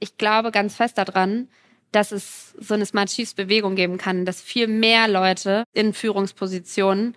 [0.00, 1.48] ich glaube ganz fest daran,
[1.92, 7.16] dass es so eine Smart Chiefs Bewegung geben kann, dass viel mehr Leute in Führungspositionen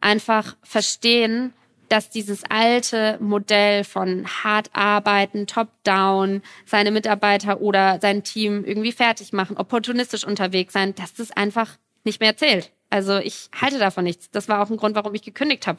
[0.00, 1.52] einfach verstehen,
[1.88, 9.32] dass dieses alte Modell von hart arbeiten, top-down, seine Mitarbeiter oder sein Team irgendwie fertig
[9.32, 12.72] machen, opportunistisch unterwegs sein, dass das einfach nicht mehr zählt.
[12.90, 14.30] Also ich halte davon nichts.
[14.30, 15.78] Das war auch ein Grund, warum ich gekündigt habe.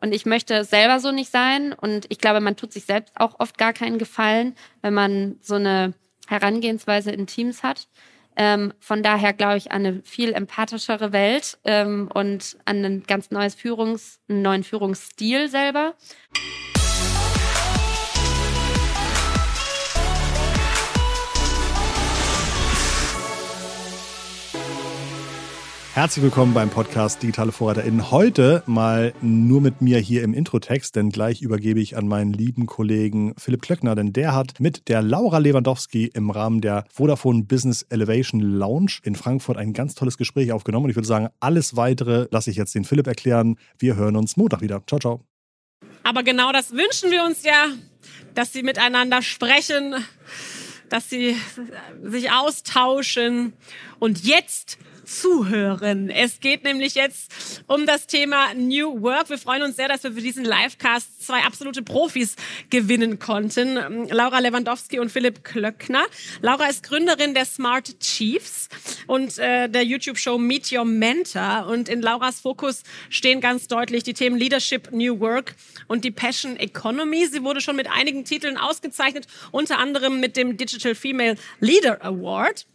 [0.00, 1.72] Und ich möchte selber so nicht sein.
[1.72, 5.56] Und ich glaube, man tut sich selbst auch oft gar keinen Gefallen, wenn man so
[5.56, 5.94] eine
[6.26, 7.88] Herangehensweise in Teams hat.
[8.36, 13.30] Ähm, von daher glaube ich an eine viel empathischere Welt ähm, und an ein ganz
[13.30, 15.94] neues Führungs, einen neuen Führungsstil selber.
[25.92, 28.12] Herzlich willkommen beim Podcast Digitale VorreiterInnen.
[28.12, 32.66] Heute mal nur mit mir hier im Introtext, denn gleich übergebe ich an meinen lieben
[32.66, 37.82] Kollegen Philipp Klöckner, denn der hat mit der Laura Lewandowski im Rahmen der Vodafone Business
[37.90, 40.84] Elevation Lounge in Frankfurt ein ganz tolles Gespräch aufgenommen.
[40.84, 43.56] Und ich würde sagen, alles weitere lasse ich jetzt den Philipp erklären.
[43.76, 44.84] Wir hören uns Montag wieder.
[44.86, 45.24] Ciao, ciao.
[46.04, 47.66] Aber genau das wünschen wir uns ja,
[48.36, 49.96] dass sie miteinander sprechen,
[50.88, 51.34] dass sie
[52.04, 53.54] sich austauschen.
[53.98, 54.78] Und jetzt
[55.10, 56.08] zuhören.
[56.08, 59.28] Es geht nämlich jetzt um das Thema New Work.
[59.28, 62.36] Wir freuen uns sehr, dass wir für diesen Livecast zwei absolute Profis
[62.70, 64.08] gewinnen konnten.
[64.08, 66.04] Laura Lewandowski und Philipp Klöckner.
[66.42, 68.68] Laura ist Gründerin der Smart Chiefs
[69.06, 71.66] und äh, der YouTube-Show Meet Your Mentor.
[71.66, 75.56] Und in Lauras Fokus stehen ganz deutlich die Themen Leadership, New Work
[75.88, 77.26] und die Passion Economy.
[77.26, 82.66] Sie wurde schon mit einigen Titeln ausgezeichnet, unter anderem mit dem Digital Female Leader Award.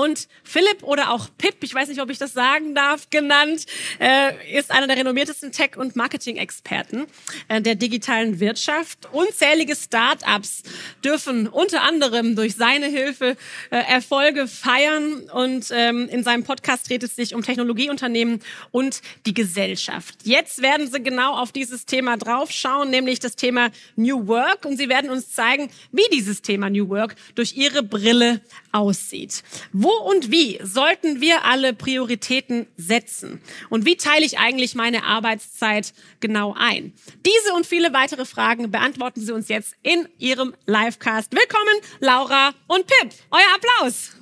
[0.00, 3.66] Und Philipp oder auch Pip, ich weiß nicht, ob ich das sagen darf, genannt,
[3.98, 7.06] äh, ist einer der renommiertesten Tech- und Marketing-Experten
[7.48, 9.10] äh, der digitalen Wirtschaft.
[9.12, 10.62] Unzählige Start-ups
[11.04, 13.36] dürfen unter anderem durch seine Hilfe
[13.68, 15.28] äh, Erfolge feiern.
[15.34, 18.40] Und ähm, in seinem Podcast dreht es sich um Technologieunternehmen
[18.70, 20.20] und die Gesellschaft.
[20.22, 24.64] Jetzt werden sie genau auf dieses Thema draufschauen, nämlich das Thema New Work.
[24.64, 28.40] Und sie werden uns zeigen, wie dieses Thema New Work durch ihre Brille
[28.72, 29.42] aussieht.
[29.74, 33.40] Wo und wie sollten wir alle Prioritäten setzen?
[33.68, 36.92] Und wie teile ich eigentlich meine Arbeitszeit genau ein?
[37.24, 41.32] Diese und viele weitere Fragen beantworten Sie uns jetzt in Ihrem Livecast.
[41.32, 43.10] Willkommen, Laura und Pip.
[43.30, 44.12] Euer Applaus.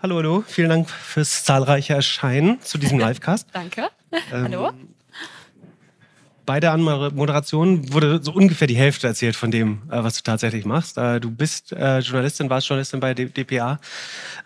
[0.00, 0.44] Hallo, hallo.
[0.46, 3.48] Vielen Dank fürs zahlreiche Erscheinen zu diesem Livecast.
[3.52, 3.90] Danke.
[4.32, 4.70] Ähm, hallo
[6.48, 10.64] bei der Moderation wurde so ungefähr die Hälfte erzählt von dem, äh, was du tatsächlich
[10.64, 10.96] machst.
[10.96, 13.78] Äh, du bist äh, Journalistin, warst Journalistin bei dpa,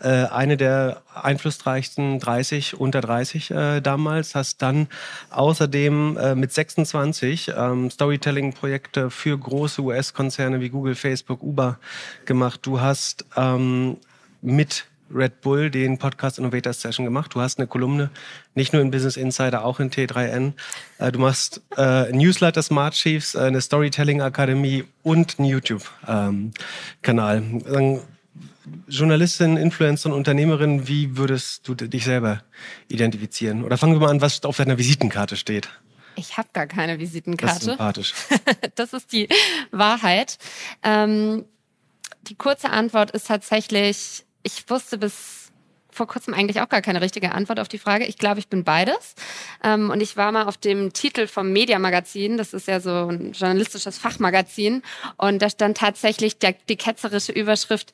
[0.01, 3.55] eine der einflussreichsten 30, unter 30
[3.85, 4.89] damals, hast dann
[5.31, 11.79] außerdem mit 26 ähm, Storytelling-Projekte für große US-Konzerne wie Google, Facebook, Uber
[12.25, 12.61] gemacht.
[12.65, 13.99] Du hast ähm,
[14.41, 17.35] mit Red Bull den Podcast Innovator Session gemacht.
[17.35, 18.11] Du hast eine Kolumne,
[18.55, 20.53] nicht nur in Business Insider, auch in T3N.
[20.99, 27.37] Äh, du machst äh, Newsletter Smart Chiefs, äh, eine Storytelling Akademie und einen YouTube-Kanal.
[27.37, 28.01] Ähm,
[28.89, 32.43] Journalistin, Influencer und Unternehmerin, wie würdest du dich selber
[32.89, 33.65] identifizieren?
[33.65, 35.69] Oder fangen wir mal an, was auf deiner Visitenkarte steht.
[36.15, 37.55] Ich habe gar keine Visitenkarte.
[37.55, 38.15] Das ist sympathisch.
[38.75, 39.29] das ist die
[39.71, 40.39] Wahrheit.
[40.83, 41.45] Ähm,
[42.23, 45.43] die kurze Antwort ist tatsächlich ich wusste bis
[45.93, 48.07] vor kurzem eigentlich auch gar keine richtige Antwort auf die Frage.
[48.07, 49.15] Ich glaube, ich bin beides.
[49.63, 52.39] Ähm, und ich war mal auf dem Titel vom Media Magazin.
[52.39, 54.83] Das ist ja so ein journalistisches Fachmagazin.
[55.19, 57.93] Und da stand tatsächlich der, die ketzerische Überschrift,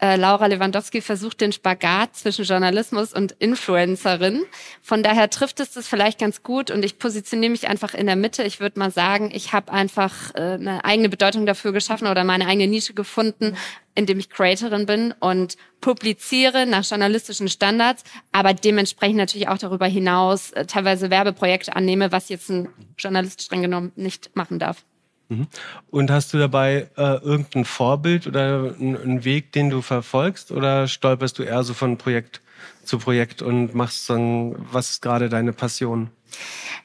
[0.00, 4.42] äh, Laura Lewandowski versucht den Spagat zwischen Journalismus und Influencerin.
[4.82, 6.70] Von daher trifft es das vielleicht ganz gut.
[6.70, 8.42] Und ich positioniere mich einfach in der Mitte.
[8.42, 12.46] Ich würde mal sagen, ich habe einfach äh, eine eigene Bedeutung dafür geschaffen oder meine
[12.46, 13.56] eigene Nische gefunden,
[13.94, 20.50] indem ich Creatorin bin und publiziere nach journalistischen Standards, aber dementsprechend natürlich auch darüber hinaus
[20.52, 22.68] äh, teilweise Werbeprojekte annehme, was jetzt ein
[22.98, 24.84] Journalist streng genommen nicht machen darf.
[25.28, 25.46] Mhm.
[25.90, 31.38] Und hast du dabei äh, irgendein Vorbild oder einen Weg, den du verfolgst, oder stolperst
[31.38, 32.40] du eher so von Projekt
[32.84, 36.10] zu Projekt und machst dann, was ist gerade deine Passion?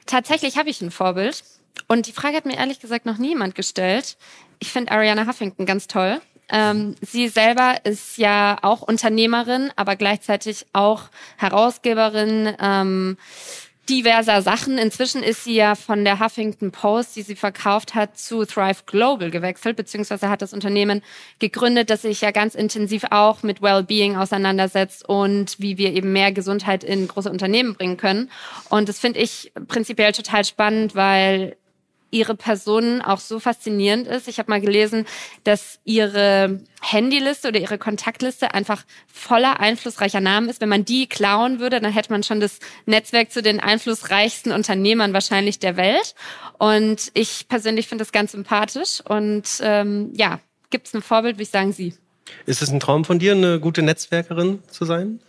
[0.06, 1.44] Tatsächlich habe ich ein Vorbild.
[1.88, 4.16] Und die Frage hat mir ehrlich gesagt noch niemand gestellt.
[4.58, 6.20] Ich finde Ariana Huffington ganz toll.
[6.50, 11.04] Ähm, sie selber ist ja auch Unternehmerin, aber gleichzeitig auch
[11.36, 13.16] Herausgeberin, ähm,
[13.90, 14.78] diverser Sachen.
[14.78, 19.30] Inzwischen ist sie ja von der Huffington Post, die sie verkauft hat, zu Thrive Global
[19.30, 21.02] gewechselt, beziehungsweise hat das Unternehmen
[21.40, 26.30] gegründet, das sich ja ganz intensiv auch mit Wellbeing auseinandersetzt und wie wir eben mehr
[26.30, 28.30] Gesundheit in große Unternehmen bringen können.
[28.68, 31.56] Und das finde ich prinzipiell total spannend, weil
[32.10, 34.28] ihre Person auch so faszinierend ist.
[34.28, 35.06] Ich habe mal gelesen,
[35.44, 40.60] dass ihre Handyliste oder ihre Kontaktliste einfach voller einflussreicher Namen ist.
[40.60, 45.12] Wenn man die klauen würde, dann hätte man schon das Netzwerk zu den einflussreichsten Unternehmern
[45.12, 46.14] wahrscheinlich der Welt.
[46.58, 49.00] Und ich persönlich finde das ganz sympathisch.
[49.04, 50.40] Und ähm, ja,
[50.70, 51.94] gibt es ein Vorbild, wie ich sagen Sie.
[52.46, 55.20] Ist es ein Traum von dir, eine gute Netzwerkerin zu sein?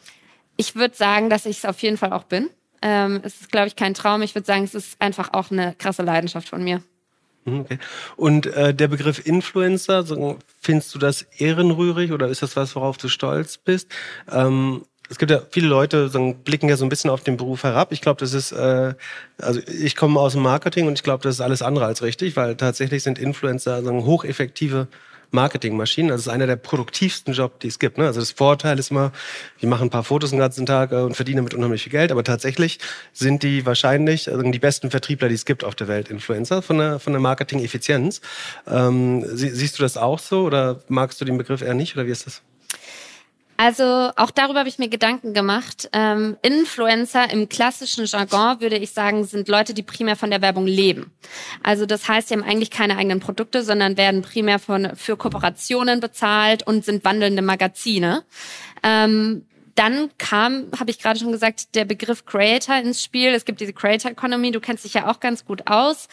[0.58, 2.50] Ich würde sagen, dass ich es auf jeden Fall auch bin.
[2.82, 4.22] Ähm, es ist, glaube ich, kein Traum.
[4.22, 6.82] Ich würde sagen, es ist einfach auch eine krasse Leidenschaft von mir.
[7.46, 7.80] Mhm, okay.
[8.16, 12.98] Und äh, der Begriff Influencer, so, findest du das ehrenrührig oder ist das was, worauf
[12.98, 13.90] du stolz bist?
[14.32, 17.64] Ähm, es gibt ja viele Leute, so, blicken ja so ein bisschen auf den Beruf
[17.64, 17.92] herab.
[17.92, 18.94] Ich glaube, das ist, äh,
[19.40, 22.38] also ich komme aus dem Marketing und ich glaube, das ist alles andere als richtig,
[22.38, 24.88] weil tatsächlich sind Influencer so, hocheffektive
[25.32, 26.10] Marketingmaschinen.
[26.10, 27.98] Das ist einer der produktivsten Jobs, die es gibt.
[27.98, 28.06] Ne?
[28.06, 29.12] Also das Vorteil ist immer,
[29.62, 32.12] die machen ein paar Fotos den ganzen Tag äh, und verdienen damit unheimlich viel Geld.
[32.12, 32.80] Aber tatsächlich
[33.14, 36.78] sind die wahrscheinlich also die besten Vertriebler, die es gibt auf der Welt, Influencer von
[36.78, 38.22] der, von der Marketing-Effizienz.
[38.68, 42.12] Ähm, siehst du das auch so oder magst du den Begriff eher nicht oder wie
[42.12, 42.42] ist das?
[43.64, 45.88] Also auch darüber habe ich mir Gedanken gemacht.
[45.94, 50.66] Ähm, Influencer im klassischen Jargon würde ich sagen, sind Leute, die primär von der Werbung
[50.66, 51.12] leben.
[51.62, 56.00] Also das heißt, sie haben eigentlich keine eigenen Produkte, sondern werden primär von für Kooperationen
[56.00, 58.24] bezahlt und sind wandelnde Magazine.
[58.82, 63.30] Ähm, dann kam, habe ich gerade schon gesagt, der Begriff Creator ins Spiel.
[63.30, 64.52] Es gibt diese Creator Economy.
[64.52, 66.08] Du kennst dich ja auch ganz gut aus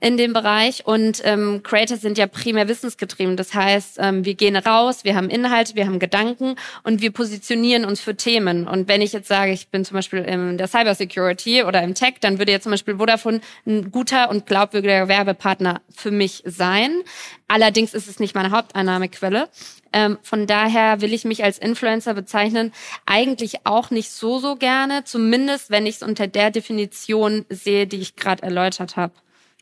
[0.00, 0.86] in dem Bereich.
[0.86, 3.36] Und ähm, Creator sind ja primär wissensgetrieben.
[3.36, 7.84] Das heißt, ähm, wir gehen raus, wir haben Inhalte, wir haben Gedanken und wir positionieren
[7.84, 8.66] uns für Themen.
[8.66, 12.14] Und wenn ich jetzt sage, ich bin zum Beispiel in der Cybersecurity oder im Tech,
[12.20, 17.02] dann würde jetzt zum Beispiel Vodafone ein guter und glaubwürdiger Werbepartner für mich sein.
[17.48, 19.48] Allerdings ist es nicht meine Haupteinnahmequelle.
[19.92, 22.72] Ähm, von daher will ich mich als Influencer bezeichnen.
[23.06, 25.04] Eigentlich auch nicht so, so gerne.
[25.04, 29.12] Zumindest, wenn ich es unter der Definition sehe, die ich gerade erläutert habe.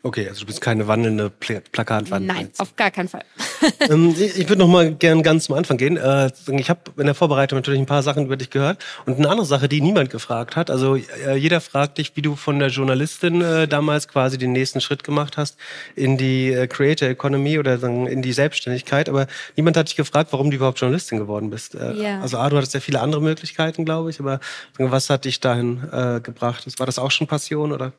[0.05, 2.25] Okay, also du bist keine wandelnde Pl Plakatwand.
[2.25, 3.25] Nein, auf gar keinen Fall.
[3.91, 5.97] ähm, ich würde noch mal gern ganz zum Anfang gehen.
[5.97, 9.29] Äh, ich habe in der Vorbereitung natürlich ein paar Sachen über dich gehört und eine
[9.29, 10.71] andere Sache, die niemand gefragt hat.
[10.71, 14.81] Also äh, jeder fragt dich, wie du von der Journalistin äh, damals quasi den nächsten
[14.81, 15.57] Schritt gemacht hast
[15.97, 19.09] in die äh, Creator Economy oder in die Selbstständigkeit.
[19.09, 21.75] Aber niemand hat dich gefragt, warum du überhaupt Journalistin geworden bist.
[21.75, 22.21] Äh, ja.
[22.21, 24.21] Also A, du hattest ja viele andere Möglichkeiten, glaube ich.
[24.21, 24.39] Aber
[24.79, 26.67] was hat dich dahin äh, gebracht?
[26.79, 27.93] War das auch schon Passion oder?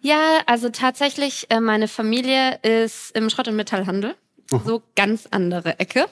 [0.00, 4.14] Ja, also tatsächlich, äh, meine Familie ist im Schrott- und Metallhandel.
[4.50, 4.60] Mhm.
[4.64, 6.06] So ganz andere Ecke.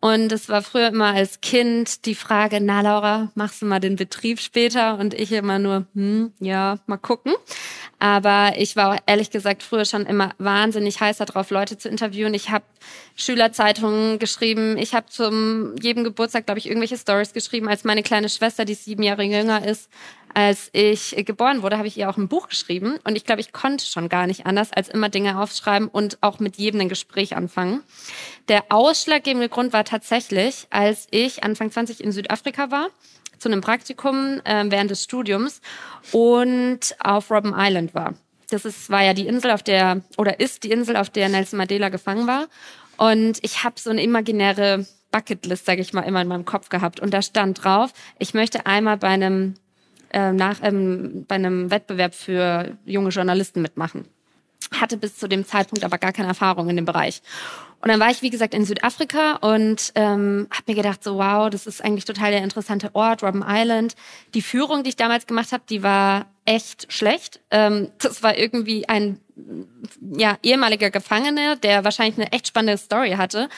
[0.00, 3.96] Und es war früher immer als Kind die Frage, na Laura, machst du mal den
[3.96, 4.98] Betrieb später?
[4.98, 7.34] Und ich immer nur, hm, ja, mal gucken.
[8.00, 12.32] Aber ich war ehrlich gesagt früher schon immer wahnsinnig heiß darauf, Leute zu interviewen.
[12.32, 12.64] Ich habe
[13.16, 14.76] Schülerzeitungen geschrieben.
[14.78, 17.68] Ich habe zum jedem Geburtstag, glaube ich, irgendwelche Stories geschrieben.
[17.68, 19.90] Als meine kleine Schwester, die sieben Jahre jünger ist,
[20.32, 22.98] als ich geboren wurde, habe ich ihr auch ein Buch geschrieben.
[23.02, 26.38] Und ich glaube, ich konnte schon gar nicht anders, als immer Dinge aufschreiben und auch
[26.38, 27.82] mit jedem ein Gespräch anfangen.
[28.48, 32.90] Der ausschlaggebende Grund war tatsächlich, als ich Anfang 20 in Südafrika war
[33.38, 35.60] zu einem Praktikum äh, während des Studiums
[36.12, 38.14] und auf Robben Island war.
[38.50, 41.58] Das ist, war ja die Insel, auf der, oder ist die Insel, auf der Nelson
[41.58, 42.46] Mandela gefangen war.
[42.96, 47.00] Und ich habe so eine imaginäre Bucketlist, sage ich mal, immer in meinem Kopf gehabt.
[47.00, 49.54] Und da stand drauf, ich möchte einmal bei einem,
[50.12, 54.06] äh, nach, ähm, bei einem Wettbewerb für junge Journalisten mitmachen.
[54.72, 57.22] Hatte bis zu dem Zeitpunkt aber gar keine Erfahrung in dem Bereich.
[57.80, 61.48] Und dann war ich, wie gesagt, in Südafrika und ähm, habe mir gedacht, so wow,
[61.48, 63.94] das ist eigentlich total der interessante Ort, Robben Island.
[64.34, 67.40] Die Führung, die ich damals gemacht habe, die war echt schlecht.
[67.50, 69.20] Ähm, das war irgendwie ein
[70.16, 73.48] ja, ehemaliger Gefangener, der wahrscheinlich eine echt spannende Story hatte,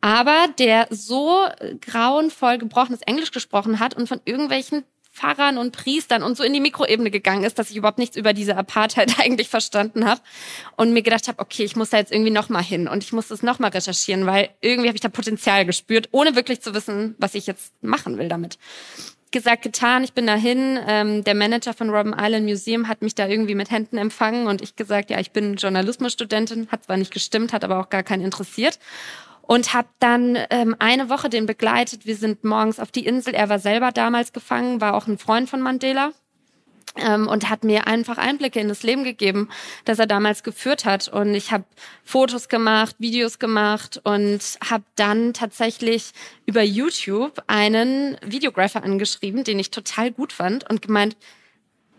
[0.00, 1.44] aber der so
[1.80, 6.60] grauenvoll gebrochenes Englisch gesprochen hat und von irgendwelchen Pfarrern und Priestern und so in die
[6.60, 10.20] Mikroebene gegangen ist, dass ich überhaupt nichts über diese Apartheid eigentlich verstanden habe
[10.76, 13.12] und mir gedacht habe, okay, ich muss da jetzt irgendwie noch mal hin und ich
[13.12, 16.74] muss das noch mal recherchieren, weil irgendwie habe ich da Potenzial gespürt, ohne wirklich zu
[16.74, 18.58] wissen, was ich jetzt machen will damit.
[19.32, 20.76] Gesagt, getan, ich bin dahin.
[20.88, 24.60] Ähm, der Manager von Robben Island Museum hat mich da irgendwie mit Händen empfangen und
[24.60, 28.24] ich gesagt, ja, ich bin Journalismusstudentin, hat zwar nicht gestimmt, hat aber auch gar keinen
[28.24, 28.80] interessiert
[29.50, 32.06] und habe dann ähm, eine Woche den begleitet.
[32.06, 33.34] Wir sind morgens auf die Insel.
[33.34, 36.12] Er war selber damals gefangen, war auch ein Freund von Mandela.
[36.96, 39.48] Ähm, und hat mir einfach Einblicke in das Leben gegeben,
[39.84, 41.08] das er damals geführt hat.
[41.08, 41.64] Und ich habe
[42.04, 46.12] Fotos gemacht, Videos gemacht und habe dann tatsächlich
[46.46, 51.16] über YouTube einen Videographer angeschrieben, den ich total gut fand und gemeint,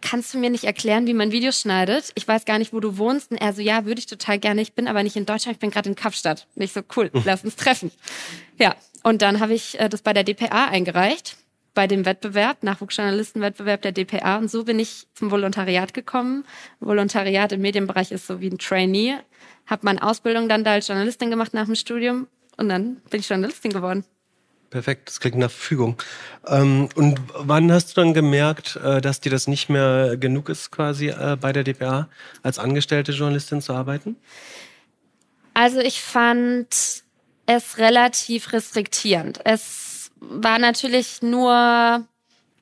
[0.02, 2.12] kannst du mir nicht erklären, wie man Videos schneidet?
[2.16, 3.32] Ich weiß gar nicht, wo du wohnst.
[3.32, 4.62] Und er so, ja, würde ich total gerne.
[4.62, 6.48] Ich bin aber nicht in Deutschland, ich bin gerade in Kapstadt.
[6.56, 7.92] Und ich so, cool, lass uns treffen.
[8.58, 11.38] Ja, und dann habe ich äh, das bei der DPA eingereicht,
[11.74, 14.38] bei dem Wettbewerb, Nachwuchsjournalistenwettbewerb der DPA.
[14.38, 16.44] Und so bin ich zum Volontariat gekommen.
[16.80, 19.16] Volontariat im Medienbereich ist so wie ein Trainee.
[19.66, 22.28] Habe meine Ausbildung dann da als Journalistin gemacht nach dem Studium.
[22.58, 24.06] Und dann bin ich Journalistin geworden.
[24.72, 25.98] Perfekt, das klingt nach Verfügung.
[26.48, 30.72] Ähm, und wann hast du dann gemerkt, äh, dass dir das nicht mehr genug ist,
[30.72, 32.08] quasi äh, bei der DPA
[32.42, 34.16] als angestellte Journalistin zu arbeiten?
[35.54, 37.04] Also ich fand
[37.48, 39.42] es relativ restriktierend.
[39.44, 42.06] Es war natürlich nur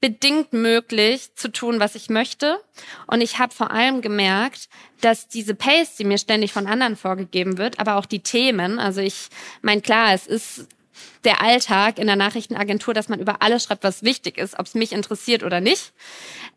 [0.01, 2.57] bedingt möglich zu tun, was ich möchte.
[3.05, 4.67] Und ich habe vor allem gemerkt,
[5.01, 8.99] dass diese Pace, die mir ständig von anderen vorgegeben wird, aber auch die Themen, also
[8.99, 9.27] ich
[9.61, 10.65] meine, klar, es ist
[11.23, 14.73] der Alltag in der Nachrichtenagentur, dass man über alles schreibt, was wichtig ist, ob es
[14.73, 15.93] mich interessiert oder nicht.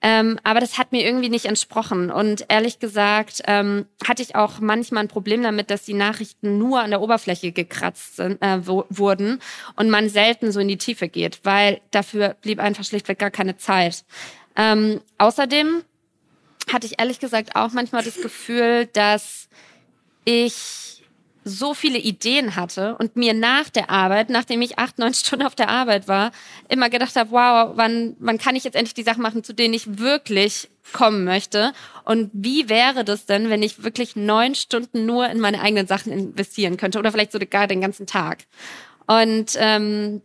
[0.01, 2.11] Ähm, aber das hat mir irgendwie nicht entsprochen.
[2.11, 6.81] Und ehrlich gesagt ähm, hatte ich auch manchmal ein Problem damit, dass die Nachrichten nur
[6.81, 9.41] an der Oberfläche gekratzt sind, äh, wurden
[9.77, 13.57] und man selten so in die Tiefe geht, weil dafür blieb einfach schlichtweg gar keine
[13.57, 14.05] Zeit.
[14.57, 15.83] Ähm, außerdem
[16.73, 19.49] hatte ich ehrlich gesagt auch manchmal das Gefühl, dass
[20.25, 20.92] ich
[21.45, 25.55] so viele Ideen hatte und mir nach der Arbeit, nachdem ich acht, neun Stunden auf
[25.55, 26.31] der Arbeit war,
[26.69, 29.75] immer gedacht habe, wow, wann, wann kann ich jetzt endlich die Sachen machen, zu denen
[29.75, 31.73] ich wirklich kommen möchte?
[32.05, 36.13] Und wie wäre das denn, wenn ich wirklich neun Stunden nur in meine eigenen Sachen
[36.13, 38.45] investieren könnte oder vielleicht sogar den ganzen Tag?
[39.07, 40.23] Und ähm,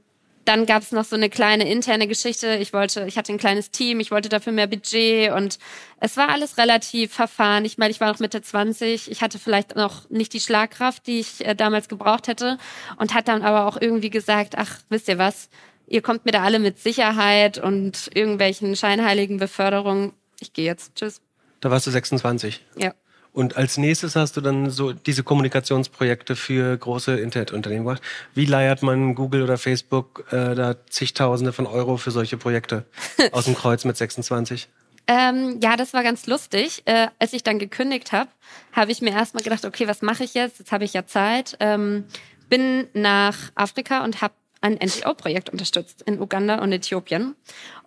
[0.47, 2.55] dann gab es noch so eine kleine interne Geschichte.
[2.55, 5.59] Ich wollte, ich hatte ein kleines Team, ich wollte dafür mehr Budget und
[5.99, 7.65] es war alles relativ verfahren.
[7.65, 11.19] Ich meine, ich war noch Mitte 20, ich hatte vielleicht noch nicht die Schlagkraft, die
[11.19, 12.57] ich äh, damals gebraucht hätte
[12.97, 15.49] und hat dann aber auch irgendwie gesagt, ach, wisst ihr was,
[15.85, 20.13] ihr kommt mir da alle mit Sicherheit und irgendwelchen scheinheiligen Beförderungen.
[20.39, 20.95] Ich gehe jetzt.
[20.95, 21.21] Tschüss.
[21.59, 22.63] Da warst du 26.
[22.77, 22.93] Ja.
[23.38, 28.01] Und als nächstes hast du dann so diese Kommunikationsprojekte für große Internetunternehmen gemacht.
[28.34, 32.86] Wie leiert man Google oder Facebook äh, da zigtausende von Euro für solche Projekte
[33.34, 34.67] aus dem Kreuz mit 26?
[35.06, 36.82] Ähm, ja, das war ganz lustig.
[36.86, 38.32] Äh, als ich dann gekündigt habe,
[38.72, 40.58] habe ich mir erstmal gedacht, okay, was mache ich jetzt?
[40.58, 41.58] Jetzt habe ich ja Zeit.
[41.60, 42.06] Ähm,
[42.50, 44.34] bin nach Afrika und habe
[44.67, 47.36] ein NGO-Projekt unterstützt in Uganda und Äthiopien.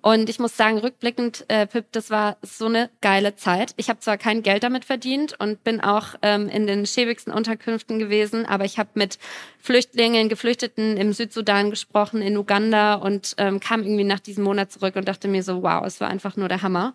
[0.03, 3.75] Und ich muss sagen, rückblickend, äh, Pip, das war so eine geile Zeit.
[3.77, 7.99] Ich habe zwar kein Geld damit verdient und bin auch ähm, in den schäbigsten Unterkünften
[7.99, 9.19] gewesen, aber ich habe mit
[9.59, 14.97] Flüchtlingen, Geflüchteten im Südsudan gesprochen, in Uganda und ähm, kam irgendwie nach diesem Monat zurück
[14.97, 16.95] und dachte mir so, wow, es war einfach nur der Hammer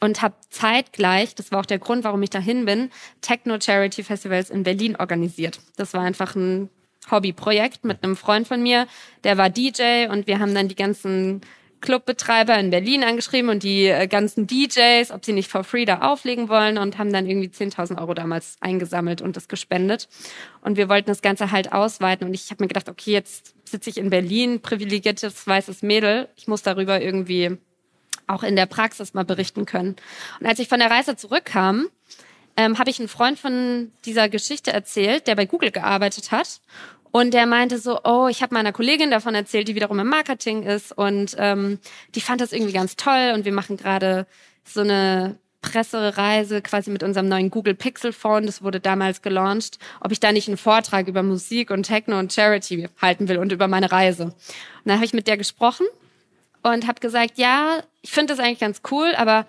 [0.00, 4.50] und habe zeitgleich, das war auch der Grund, warum ich dahin bin, Techno Charity Festivals
[4.50, 5.60] in Berlin organisiert.
[5.76, 6.70] Das war einfach ein
[7.10, 8.86] Hobbyprojekt mit einem Freund von mir,
[9.24, 11.40] der war DJ und wir haben dann die ganzen
[11.80, 16.00] Clubbetreiber in Berlin angeschrieben und die äh, ganzen DJs, ob sie nicht for free da
[16.00, 20.08] auflegen wollen und haben dann irgendwie 10.000 Euro damals eingesammelt und das gespendet.
[20.60, 23.90] Und wir wollten das Ganze halt ausweiten und ich habe mir gedacht, okay, jetzt sitze
[23.90, 27.56] ich in Berlin, privilegiertes weißes Mädel, ich muss darüber irgendwie
[28.26, 29.96] auch in der Praxis mal berichten können.
[30.38, 31.86] Und als ich von der Reise zurückkam,
[32.56, 36.60] ähm, habe ich einen Freund von dieser Geschichte erzählt, der bei Google gearbeitet hat.
[37.12, 40.62] Und der meinte so, oh, ich habe meiner Kollegin davon erzählt, die wiederum im Marketing
[40.62, 40.92] ist.
[40.92, 41.78] Und ähm,
[42.14, 43.32] die fand das irgendwie ganz toll.
[43.34, 44.26] Und wir machen gerade
[44.64, 48.46] so eine Pressereise quasi mit unserem neuen Google Pixel Phone.
[48.46, 49.78] Das wurde damals gelauncht.
[50.00, 53.50] Ob ich da nicht einen Vortrag über Musik und Techno und Charity halten will und
[53.50, 54.24] über meine Reise.
[54.24, 54.34] Und
[54.84, 55.86] dann habe ich mit der gesprochen
[56.62, 59.46] und habe gesagt, ja, ich finde das eigentlich ganz cool, aber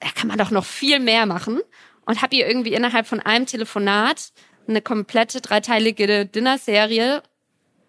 [0.00, 1.60] da kann man doch noch viel mehr machen
[2.08, 4.32] und habe ihr irgendwie innerhalb von einem Telefonat
[4.66, 7.22] eine komplette dreiteilige Dinner-Serie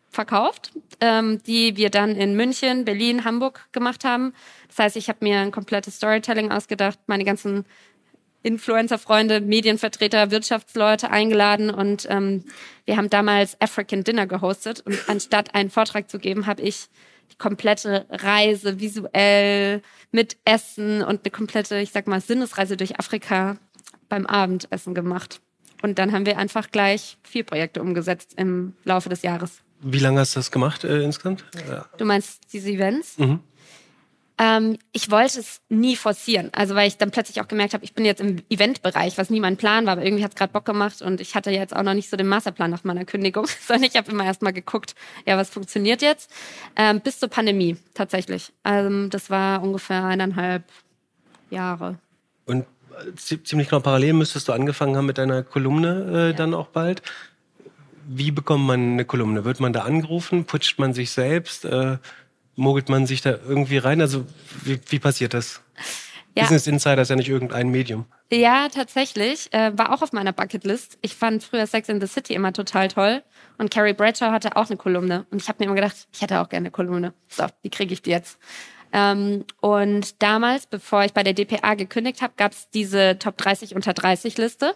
[0.09, 4.33] verkauft, ähm, die wir dann in München, Berlin, Hamburg gemacht haben.
[4.67, 7.65] Das heißt, ich habe mir ein komplettes Storytelling ausgedacht, meine ganzen
[8.43, 12.43] Influencer-Freunde, Medienvertreter, Wirtschaftsleute eingeladen und ähm,
[12.85, 16.88] wir haben damals African Dinner gehostet und anstatt einen Vortrag zu geben, habe ich
[17.31, 23.57] die komplette Reise visuell mit Essen und eine komplette, ich sag mal, Sinnesreise durch Afrika
[24.10, 25.42] beim Abendessen gemacht.
[25.82, 29.62] Und dann haben wir einfach gleich vier Projekte umgesetzt im Laufe des Jahres.
[29.82, 31.46] Wie lange hast du das gemacht äh, insgesamt?
[31.70, 31.86] Ja.
[31.98, 33.18] Du meinst diese Events?
[33.18, 33.39] Mhm.
[34.38, 36.50] Ähm, ich wollte es nie forcieren.
[36.54, 39.42] Also weil ich dann plötzlich auch gemerkt habe, ich bin jetzt im Eventbereich, was nie
[39.42, 41.84] mein Plan war, aber irgendwie hat es gerade Bock gemacht und ich hatte jetzt auch
[41.84, 44.96] noch nicht so den Masterplan nach meiner Kündigung, sondern ich habe immer erst mal geguckt,
[45.25, 46.32] ja, was funktioniert jetzt?
[46.78, 48.54] Ähm, bis zur Pandemie tatsächlich.
[48.63, 50.63] Also das war ungefähr eineinhalb
[51.50, 52.00] Jahre.
[52.46, 52.66] Und
[53.15, 56.34] ziemlich genau parallel müsstest du angefangen haben mit deiner Kolumne äh, ja.
[56.34, 57.01] dann auch bald.
[58.08, 59.46] Wie bekommt man eine Kolumne?
[59.46, 60.46] Wird man da angerufen?
[60.46, 61.65] Putscht man sich selbst?
[61.65, 61.98] Äh,
[62.56, 64.01] mogelt man sich da irgendwie rein?
[64.01, 64.25] Also
[64.63, 65.62] wie, wie passiert das?
[66.36, 66.44] Ja.
[66.44, 68.06] Business Insider ist ja nicht irgendein Medium.
[68.32, 69.51] Ja, tatsächlich.
[69.51, 71.00] Äh, war auch auf meiner Bucketlist.
[71.01, 73.24] Ich fand früher Sex in the City immer total toll.
[73.58, 75.25] Und Carrie Bradshaw hatte auch eine Kolumne.
[75.32, 77.13] Und ich habe mir immer gedacht, ich hätte auch gerne eine Kolumne.
[77.27, 78.38] So, wie kriege ich die jetzt?
[78.91, 83.75] Ähm, und damals, bevor ich bei der DPA gekündigt habe, gab es diese Top 30
[83.75, 84.75] unter 30 Liste.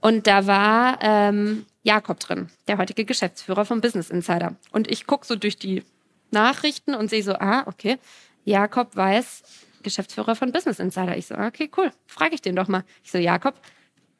[0.00, 4.56] Und da war ähm, Jakob drin, der heutige Geschäftsführer vom Business Insider.
[4.70, 5.82] Und ich guck so durch die
[6.30, 7.98] Nachrichten und sehe so, ah, okay,
[8.44, 9.42] Jakob Weiß,
[9.82, 11.16] Geschäftsführer von Business Insider.
[11.16, 12.84] Ich so, okay, cool, frage ich den doch mal.
[13.04, 13.54] Ich so, Jakob,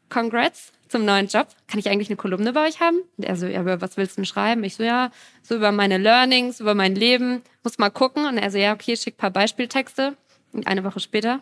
[0.09, 1.49] congrats zum neuen Job.
[1.67, 2.99] Kann ich eigentlich eine Kolumne bei euch haben?
[3.17, 4.63] Und er so, ja, über was willst du denn schreiben?
[4.65, 5.11] Ich so, ja,
[5.43, 7.43] so über meine Learnings, über mein Leben.
[7.65, 8.27] Muss mal gucken.
[8.27, 10.17] Und er so, ja, okay, schick paar Beispieltexte.
[10.53, 11.41] Und eine Woche später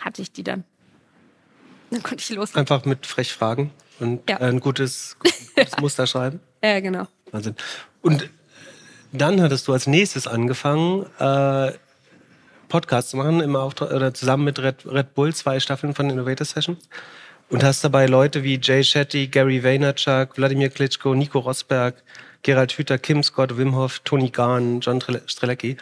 [0.00, 0.64] hatte ich die dann.
[1.90, 2.54] Dann konnte ich los.
[2.56, 3.70] Einfach mit frech fragen
[4.00, 4.36] und Ja.
[4.40, 5.16] äh, ein gutes,
[5.54, 6.40] gutes Muster schreiben.
[6.62, 7.06] Ja, genau.
[7.32, 7.54] Wahnsinn.
[8.02, 8.28] Und
[9.12, 11.72] dann hattest du als nächstes angefangen, äh,
[12.68, 16.44] Podcasts zu machen, im Auftrag, oder zusammen mit Red, Red Bull, zwei Staffeln von Innovator
[16.46, 16.76] Session.
[17.50, 22.02] Und hast dabei Leute wie Jay Shetty, Gary Vaynerchuk, Wladimir Klitschko, Nico Rosberg,
[22.42, 25.76] Gerald Hüther, Kim Scott, Wim Hof, Tony Gahn, John Strele- Strelecki.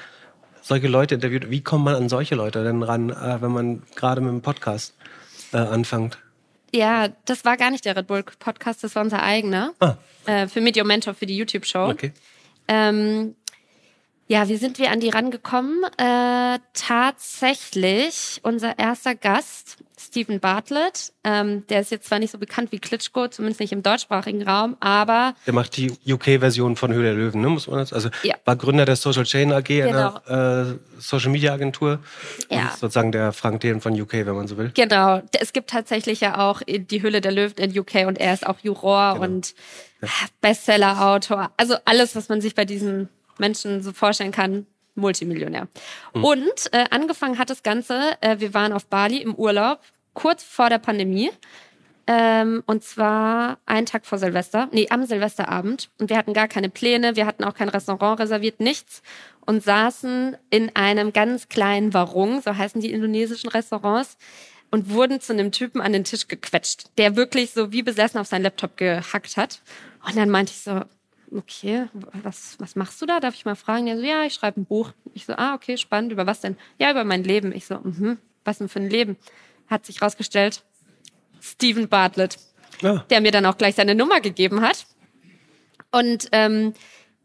[0.62, 1.50] Solche Leute interviewt.
[1.50, 4.94] Wie kommt man an solche Leute denn ran, äh, wenn man gerade mit dem Podcast
[5.52, 6.18] äh, anfängt?
[6.74, 9.72] Ja, das war gar nicht der Red Bull Podcast, das war unser eigener.
[9.80, 9.96] Ah.
[10.26, 11.88] Äh, für Medium Mentor, für die YouTube-Show.
[11.90, 12.12] Okay.
[12.66, 13.34] Ähm,
[14.28, 15.82] ja, wie sind wir an die rangekommen?
[15.96, 21.12] Äh, tatsächlich unser erster Gast, Stephen Bartlett.
[21.24, 24.76] Ähm, der ist jetzt zwar nicht so bekannt wie Klitschko, zumindest nicht im deutschsprachigen Raum,
[24.80, 27.48] aber Der macht die UK-Version von Höhle der Löwen, ne?
[27.48, 27.92] Muss man das?
[27.92, 28.36] Also Ja.
[28.44, 30.20] war Gründer der Social Chain AG, Genau.
[30.26, 31.98] einer äh, Social Media Agentur.
[32.50, 32.70] Ja.
[32.78, 34.70] Sozusagen der Frank Thelen von UK, wenn man so will.
[34.74, 38.46] genau, es gibt tatsächlich ja auch die Hülle der Löwen in UK und er ist
[38.46, 39.24] auch Juror Genau.
[39.24, 39.54] und
[40.40, 41.50] Bestseller-Autor.
[41.56, 43.08] Also alles, was man sich bei diesen
[43.38, 45.68] Menschen so vorstellen kann, Multimillionär.
[46.12, 46.24] Hm.
[46.24, 49.80] Und äh, angefangen hat das Ganze, äh, wir waren auf Bali im Urlaub,
[50.14, 51.30] kurz vor der Pandemie.
[52.10, 55.90] Ähm, und zwar einen Tag vor Silvester, nee, am Silvesterabend.
[56.00, 59.02] Und wir hatten gar keine Pläne, wir hatten auch kein Restaurant reserviert, nichts.
[59.44, 64.16] Und saßen in einem ganz kleinen Warung, so heißen die indonesischen Restaurants,
[64.70, 68.26] und wurden zu einem Typen an den Tisch gequetscht, der wirklich so wie besessen auf
[68.26, 69.62] seinen Laptop gehackt hat.
[70.06, 70.82] Und dann meinte ich so,
[71.36, 71.86] okay,
[72.22, 73.20] was, was machst du da?
[73.20, 73.86] Darf ich mal fragen?
[73.86, 74.92] Der so, ja, ich schreibe ein Buch.
[75.14, 76.12] Ich so, ah, okay, spannend.
[76.12, 76.56] Über was denn?
[76.78, 77.52] Ja, über mein Leben.
[77.52, 79.16] Ich so, mhm, was denn für ein Leben?
[79.68, 80.62] Hat sich rausgestellt,
[81.40, 82.38] Stephen Bartlett,
[82.80, 83.04] Ja.
[83.10, 84.86] der mir dann auch gleich seine Nummer gegeben hat.
[85.90, 86.74] Und ähm,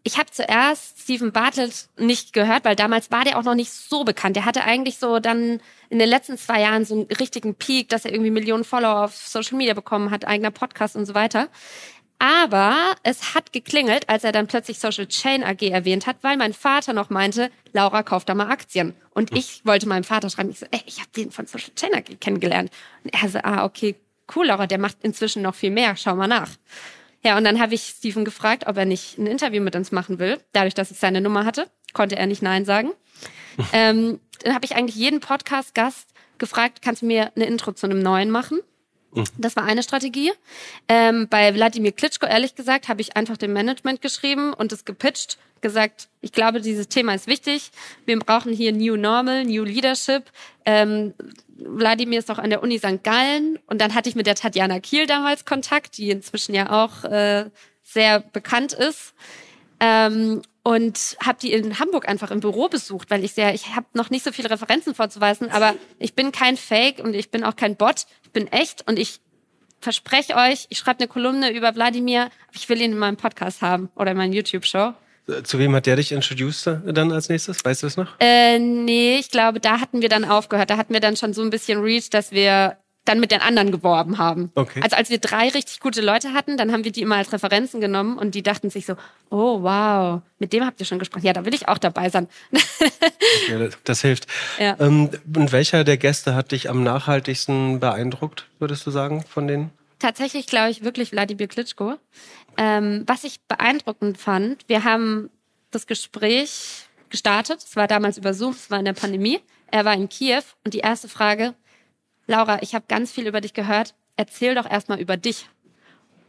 [0.03, 4.03] ich habe zuerst Stephen Bartlett nicht gehört, weil damals war der auch noch nicht so
[4.03, 4.35] bekannt.
[4.35, 8.03] Der hatte eigentlich so dann in den letzten zwei Jahren so einen richtigen Peak, dass
[8.03, 11.47] er irgendwie Millionen Follower auf Social Media bekommen hat, eigener Podcast und so weiter.
[12.23, 16.53] Aber es hat geklingelt, als er dann plötzlich Social Chain AG erwähnt hat, weil mein
[16.53, 18.95] Vater noch meinte, Laura kauft da mal Aktien.
[19.09, 21.93] Und ich wollte meinem Vater schreiben, ich so, ey, ich habe den von Social Chain
[21.93, 22.71] AG kennengelernt.
[23.03, 23.97] Und er so, ah, okay,
[24.33, 26.51] cool, Laura, der macht inzwischen noch viel mehr, schau mal nach.
[27.25, 30.17] Ja, und dann habe ich Steven gefragt, ob er nicht ein Interview mit uns machen
[30.17, 30.39] will.
[30.53, 32.91] Dadurch, dass ich seine Nummer hatte, konnte er nicht Nein sagen.
[33.73, 36.07] ähm, dann habe ich eigentlich jeden Podcast-Gast
[36.37, 38.61] gefragt, kannst du mir eine Intro zu einem neuen machen?
[39.37, 40.31] Das war eine Strategie.
[40.87, 45.37] Ähm, bei Wladimir Klitschko, ehrlich gesagt, habe ich einfach dem Management geschrieben und es gepitcht,
[45.61, 47.71] gesagt, ich glaube, dieses Thema ist wichtig.
[48.05, 50.25] Wir brauchen hier New Normal, New Leadership.
[50.65, 51.13] Ähm,
[51.57, 53.03] Wladimir ist auch an der Uni St.
[53.03, 57.05] Gallen und dann hatte ich mit der Tatjana Kiel damals Kontakt, die inzwischen ja auch
[57.05, 57.49] äh,
[57.83, 59.13] sehr bekannt ist.
[59.79, 63.85] Ähm, und habe die in Hamburg einfach im Büro besucht, weil ich sehr, ich habe
[63.93, 67.55] noch nicht so viele Referenzen vorzuweisen, aber ich bin kein Fake und ich bin auch
[67.55, 69.19] kein Bot, ich bin echt und ich
[69.81, 73.89] verspreche euch, ich schreibe eine Kolumne über Wladimir, ich will ihn in meinem Podcast haben
[73.95, 74.93] oder in meiner YouTube-Show.
[75.43, 77.63] Zu wem hat der dich introduced äh, dann als nächstes?
[77.63, 78.19] Weißt du das noch?
[78.19, 80.69] Äh, nee, ich glaube, da hatten wir dann aufgehört.
[80.69, 83.71] Da hatten wir dann schon so ein bisschen Reach, dass wir dann mit den anderen
[83.71, 84.51] geworben haben.
[84.55, 84.79] Okay.
[84.81, 87.81] Also als wir drei richtig gute Leute hatten, dann haben wir die immer als Referenzen
[87.81, 88.95] genommen und die dachten sich so,
[89.29, 91.25] oh wow, mit dem habt ihr schon gesprochen.
[91.25, 92.27] Ja, da will ich auch dabei sein.
[93.49, 94.27] Das, das hilft.
[94.59, 94.75] Ja.
[94.79, 99.71] Ähm, und welcher der Gäste hat dich am nachhaltigsten beeindruckt, würdest du sagen, von denen?
[99.99, 101.95] Tatsächlich glaube ich wirklich Wladimir Klitschko.
[102.57, 105.29] Ähm, was ich beeindruckend fand, wir haben
[105.71, 107.63] das Gespräch gestartet.
[107.63, 109.39] Es war damals über Zoom, es war in der Pandemie.
[109.71, 111.53] Er war in Kiew und die erste Frage,
[112.27, 113.95] Laura, ich habe ganz viel über dich gehört.
[114.15, 115.47] Erzähl doch erstmal über dich.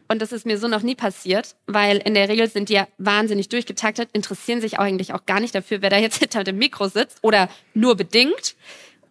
[0.09, 2.87] Und das ist mir so noch nie passiert, weil in der Regel sind die ja
[2.99, 6.89] wahnsinnig durchgetaktet, interessieren sich eigentlich auch gar nicht dafür, wer da jetzt hinter dem Mikro
[6.89, 8.57] sitzt oder nur bedingt.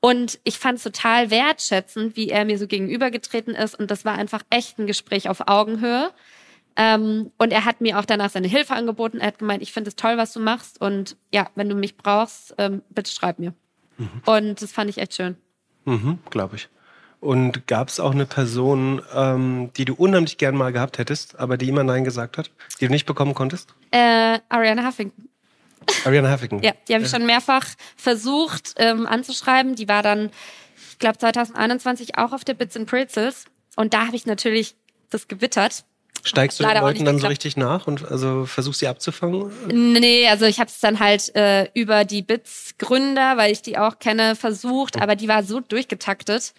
[0.01, 3.79] Und ich fand es total wertschätzend, wie er mir so gegenübergetreten ist.
[3.79, 6.11] Und das war einfach echt ein Gespräch auf Augenhöhe.
[6.75, 9.19] Ähm, und er hat mir auch danach seine Hilfe angeboten.
[9.19, 10.81] Er hat gemeint, ich finde es toll, was du machst.
[10.81, 13.53] Und ja, wenn du mich brauchst, ähm, bitte schreib mir.
[14.25, 15.37] Und das fand ich echt schön.
[15.85, 16.69] Mhm, glaube ich.
[17.19, 21.55] Und gab es auch eine Person, ähm, die du unheimlich gern mal gehabt hättest, aber
[21.57, 23.73] die immer Nein gesagt hat, die du nicht bekommen konntest?
[23.91, 25.29] Äh, Ariana Huffington.
[26.03, 26.61] Ariana Huffington.
[26.61, 27.65] Ja, die habe ich schon mehrfach
[27.95, 29.75] versucht ähm, anzuschreiben.
[29.75, 30.31] Die war dann,
[30.91, 33.45] ich glaube, 2021 auch auf der Bits and Pretzels.
[33.77, 34.75] Und da habe ich natürlich
[35.09, 35.85] das gewittert.
[36.25, 39.51] Steigst du den Leuten dann so richtig nach und also versuchst sie abzufangen?
[39.67, 43.99] Nee, also ich habe es dann halt äh, über die Bits-Gründer, weil ich die auch
[43.99, 46.53] kenne, versucht, aber die war so durchgetaktet.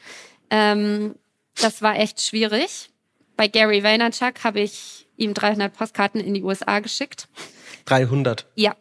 [0.50, 1.14] Ähm,
[1.60, 2.90] das war echt schwierig.
[3.38, 7.28] Bei Gary Vaynerchuk habe ich ihm 300 Postkarten in die USA geschickt.
[7.86, 8.46] 300.
[8.56, 8.74] Ja.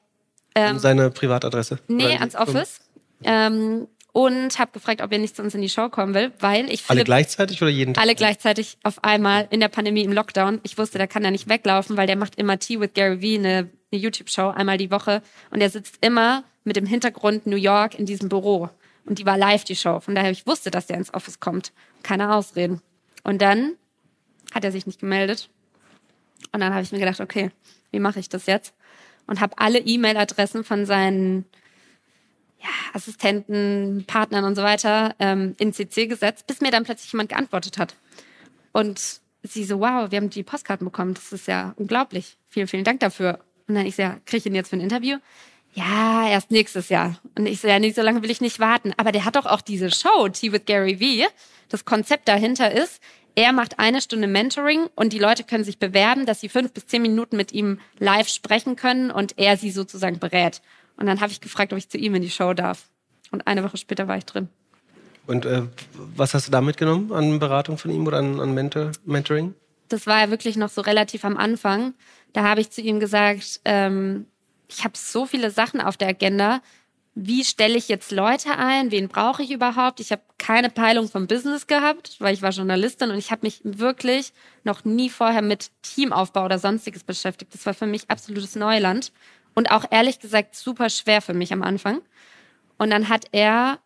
[0.56, 1.80] Um seine Privatadresse.
[1.88, 2.82] Nee, ans Office.
[3.24, 6.65] Ähm, und habe gefragt, ob er nicht zu uns in die Show kommen will, weil
[6.71, 8.04] ich Alle Philipp gleichzeitig oder jeden Tag?
[8.04, 10.62] alle gleichzeitig auf einmal in der Pandemie im Lockdown.
[10.63, 13.38] Ich wusste, der kann da nicht weglaufen, weil der macht immer Tea with Gary Vee,
[13.38, 15.23] eine, eine YouTube-Show einmal die Woche.
[15.49, 18.69] Und er sitzt immer mit dem Hintergrund New York in diesem Büro.
[19.06, 19.99] Und die war live, die Show.
[19.99, 21.73] Von daher, ich wusste, dass der ins Office kommt.
[22.04, 22.82] Keine Ausreden.
[23.23, 23.73] Und dann
[24.54, 25.49] hat er sich nicht gemeldet.
[26.52, 27.49] Und dann habe ich mir gedacht, okay,
[27.91, 28.73] wie mache ich das jetzt?
[29.26, 31.45] Und habe alle E-Mail-Adressen von seinen
[32.63, 37.30] ja, Assistenten, Partnern und so weiter ähm, in CC gesetzt, bis mir dann plötzlich jemand
[37.30, 37.95] geantwortet hat.
[38.71, 41.13] Und sie so, wow, wir haben die Postkarten bekommen.
[41.13, 42.38] Das ist ja unglaublich.
[42.47, 43.39] Vielen, vielen Dank dafür.
[43.67, 45.17] Und dann ich so, ja, kriege ich ihn jetzt für ein Interview?
[45.73, 47.19] Ja, erst nächstes Jahr.
[47.38, 48.93] Und ich so, ja, nee, so lange will ich nicht warten.
[48.97, 51.26] Aber der hat doch auch diese Show, Tea with Gary Vee.
[51.69, 53.02] Das Konzept dahinter ist,
[53.36, 56.86] er macht eine Stunde Mentoring und die Leute können sich bewerben, dass sie fünf bis
[56.86, 60.62] zehn Minuten mit ihm live sprechen können und er sie sozusagen berät.
[60.97, 62.89] Und dann habe ich gefragt, ob ich zu ihm in die Show darf.
[63.32, 64.49] Und eine Woche später war ich drin.
[65.25, 68.91] Und äh, was hast du da mitgenommen an Beratung von ihm oder an, an Mentor,
[69.06, 69.56] Mentoring?
[69.93, 71.93] das war ja wirklich noch so relativ am Anfang.
[72.34, 74.25] Da habe ich zu ihm gesagt, ähm,
[74.67, 76.62] ich habe so viele Sachen auf der Agenda.
[77.15, 78.89] Wie stelle ich jetzt Leute ein?
[78.89, 79.99] Wen brauche ich überhaupt?
[79.99, 83.62] Ich habe keine Peilung vom Business gehabt, weil ich war Journalistin und ich habe mich
[83.63, 87.53] wirklich noch nie vorher mit Teamaufbau oder sonstiges beschäftigt.
[87.53, 89.12] Das war für mich absolutes Neuland
[89.54, 92.02] und auch ehrlich gesagt super schwer für mich am Anfang.
[92.78, 93.80] Und dann hat er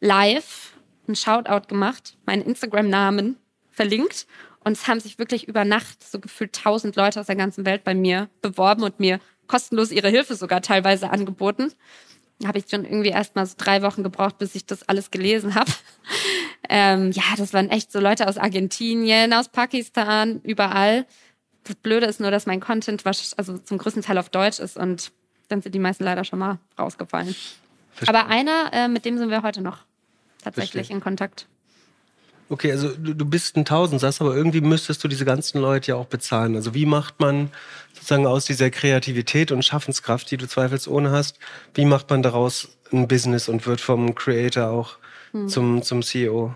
[0.00, 0.74] live
[1.06, 3.36] einen Shoutout gemacht, meinen Instagram-Namen
[3.70, 4.26] verlinkt
[4.68, 7.84] und es haben sich wirklich über Nacht so gefühlt tausend Leute aus der ganzen Welt
[7.84, 11.72] bei mir beworben und mir kostenlos ihre Hilfe sogar teilweise angeboten.
[12.44, 15.54] Habe ich schon irgendwie erst mal so drei Wochen gebraucht, bis ich das alles gelesen
[15.54, 15.70] habe.
[16.70, 21.06] Ähm, ja, das waren echt so Leute aus Argentinien, aus Pakistan, überall.
[21.68, 24.76] Das Blöde ist nur, dass mein Content wasch- also zum größten Teil auf Deutsch ist
[24.76, 25.12] und
[25.48, 27.34] dann sind die meisten leider schon mal rausgefallen.
[27.92, 28.14] Verstehe.
[28.14, 29.78] Aber einer, äh, mit dem sind wir heute noch
[30.42, 30.96] tatsächlich Verstehe.
[30.96, 31.46] in Kontakt.
[32.50, 35.96] Okay, also du, du bist ein Tausendsasser, aber irgendwie müsstest du diese ganzen Leute ja
[35.96, 36.56] auch bezahlen.
[36.56, 37.50] Also wie macht man
[37.92, 41.38] sozusagen aus dieser Kreativität und Schaffenskraft, die du zweifelsohne hast,
[41.74, 44.96] wie macht man daraus ein Business und wird vom Creator auch
[45.46, 46.54] zum, zum E CEO?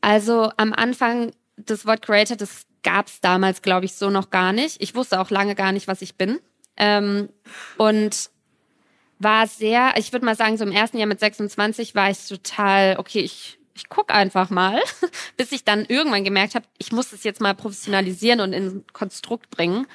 [0.00, 4.52] Also am Anfang das Wort Creator, das gab es damals, glaube ich, so noch gar
[4.52, 4.80] nicht.
[4.82, 6.40] Ich wusste auch lange gar nicht, was ich bin.
[6.76, 7.28] Ähm,
[7.76, 8.30] und
[9.18, 12.96] war sehr, ich würde mal sagen, so im ersten Jahr mit 26 war ich total,
[12.98, 14.80] okay, ich, ich guck einfach mal,
[15.36, 19.50] bis ich dann irgendwann gemerkt habe, ich muss es jetzt mal professionalisieren und in Konstrukt
[19.50, 19.86] bringen.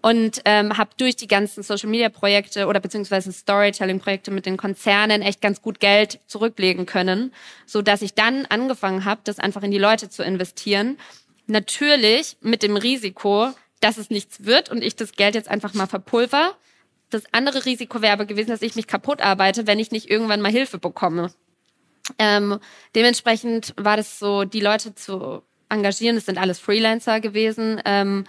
[0.00, 5.60] Und ähm, habe durch die ganzen Social-Media-Projekte oder beziehungsweise Storytelling-Projekte mit den Konzernen echt ganz
[5.60, 7.32] gut Geld zurücklegen können,
[7.66, 10.98] so dass ich dann angefangen habe, das einfach in die Leute zu investieren.
[11.48, 13.48] Natürlich mit dem Risiko,
[13.80, 16.54] dass es nichts wird und ich das Geld jetzt einfach mal verpulver.
[17.10, 20.42] Das andere Risiko wäre aber gewesen, dass ich mich kaputt arbeite, wenn ich nicht irgendwann
[20.42, 21.32] mal Hilfe bekomme.
[22.18, 22.58] Ähm,
[22.94, 28.24] dementsprechend war das so, die Leute zu engagieren, das sind alles Freelancer gewesen, ähm,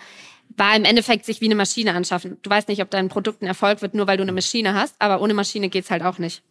[0.56, 2.38] war im Endeffekt sich wie eine Maschine anschaffen.
[2.42, 4.96] Du weißt nicht, ob dein Produkt ein Erfolg wird, nur weil du eine Maschine hast,
[5.00, 6.42] aber ohne Maschine geht's halt auch nicht.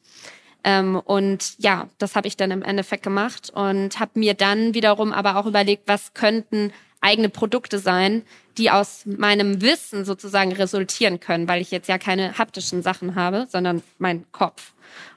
[0.69, 5.15] Ähm, und ja, das habe ich dann im Endeffekt gemacht und habe mir dann wiederum
[5.15, 8.23] aber auch überlegt, was könnten eigene Produkte sein,
[8.59, 13.47] die aus meinem Wissen sozusagen resultieren können, weil ich jetzt ja keine haptischen Sachen habe,
[13.49, 14.75] sondern mein Kopf.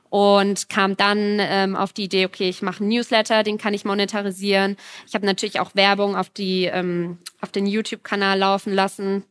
[0.09, 3.83] Und kam dann ähm, auf die Idee, okay, ich mache einen Newsletter, den kann ich
[3.83, 4.77] monetarisieren.
[5.05, 9.23] Ich habe natürlich auch Werbung auf die ähm, auf den YouTube-Kanal laufen lassen.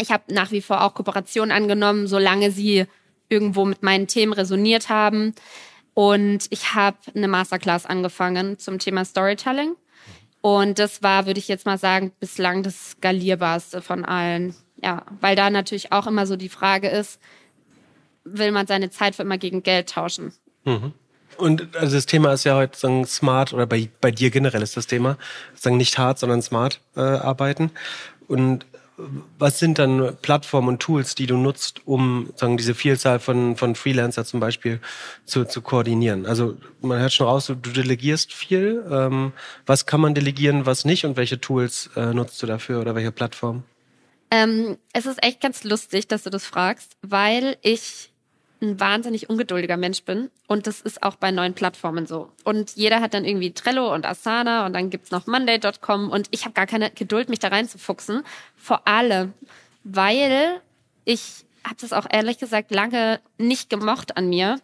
[0.00, 2.86] Ich habe nach wie vor auch Kooperationen angenommen, solange sie
[3.32, 5.34] irgendwo mit meinen Themen resoniert haben.
[5.94, 9.74] Und ich habe eine Masterclass angefangen zum Thema Storytelling.
[10.42, 14.54] Und das war, würde ich jetzt mal sagen, bislang das skalierbarste von allen.
[14.82, 17.20] Ja, weil da natürlich auch immer so die Frage ist,
[18.24, 20.32] will man seine Zeit für immer gegen Geld tauschen?
[21.38, 24.76] Und also das Thema ist ja heute sagen, smart oder bei, bei dir generell ist
[24.76, 25.16] das Thema
[25.54, 27.70] sagen nicht hart, sondern smart äh, arbeiten.
[28.28, 28.66] Und
[29.38, 33.74] was sind dann Plattformen und Tools, die du nutzt, um sagen, diese Vielzahl von, von
[33.74, 34.80] Freelancer zum Beispiel
[35.24, 36.26] zu, zu koordinieren?
[36.26, 38.84] Also man hört schon raus, du, delegierst viel.
[38.90, 39.32] Ähm,
[39.66, 43.12] was kann man delegieren, was nicht und welche Tools äh, nutzt du dafür oder welche
[43.12, 43.64] Plattform?
[44.30, 48.11] Ähm, es ist echt ganz lustig, dass du das fragst, weil ich
[48.62, 50.30] ein wahnsinnig ungeduldiger Mensch bin.
[50.46, 52.30] Und das ist auch bei neuen Plattformen so.
[52.44, 56.44] Und jeder hat dann irgendwie Trello und Asana und dann gibt's noch Monday.com und ich
[56.44, 58.22] habe gar keine Geduld, mich da reinzufuchsen.
[58.56, 59.34] Vor allem,
[59.84, 60.60] weil
[61.04, 64.60] ich habe das auch ehrlich gesagt lange nicht gemocht an mir.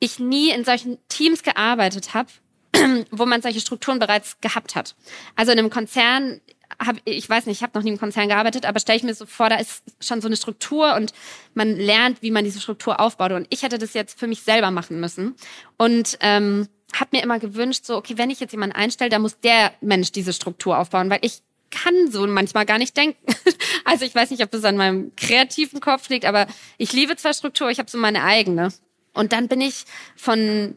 [0.00, 2.28] Ich nie in solchen Teams gearbeitet habe,
[3.10, 4.94] wo man solche Strukturen bereits gehabt hat.
[5.36, 6.40] Also in einem Konzern
[6.78, 9.14] hab, ich weiß nicht, ich habe noch nie im Konzern gearbeitet, aber stelle ich mir
[9.14, 11.12] so vor, da ist schon so eine Struktur und
[11.54, 13.32] man lernt, wie man diese Struktur aufbaut.
[13.32, 15.34] Und ich hätte das jetzt für mich selber machen müssen.
[15.76, 19.40] Und ähm, habe mir immer gewünscht, so, okay, wenn ich jetzt jemanden einstelle, dann muss
[19.40, 23.18] der Mensch diese Struktur aufbauen, weil ich kann so manchmal gar nicht denken.
[23.84, 26.46] also ich weiß nicht, ob das an meinem kreativen Kopf liegt, aber
[26.78, 28.72] ich liebe zwar Struktur, ich habe so meine eigene.
[29.12, 29.84] Und dann bin ich
[30.16, 30.76] von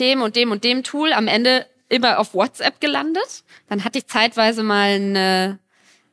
[0.00, 3.44] dem und dem und dem Tool am Ende immer auf WhatsApp gelandet.
[3.68, 5.58] Dann hatte ich zeitweise mal eine,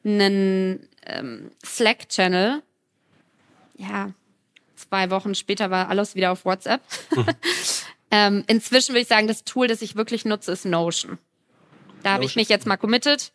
[0.03, 2.61] einen ähm, Slack-Channel.
[3.77, 4.11] Ja,
[4.75, 6.81] zwei Wochen später war alles wieder auf WhatsApp.
[7.15, 7.25] Mhm.
[8.11, 11.17] ähm, inzwischen würde ich sagen, das Tool, das ich wirklich nutze, ist Notion.
[12.03, 13.31] Da habe ich mich jetzt mal committed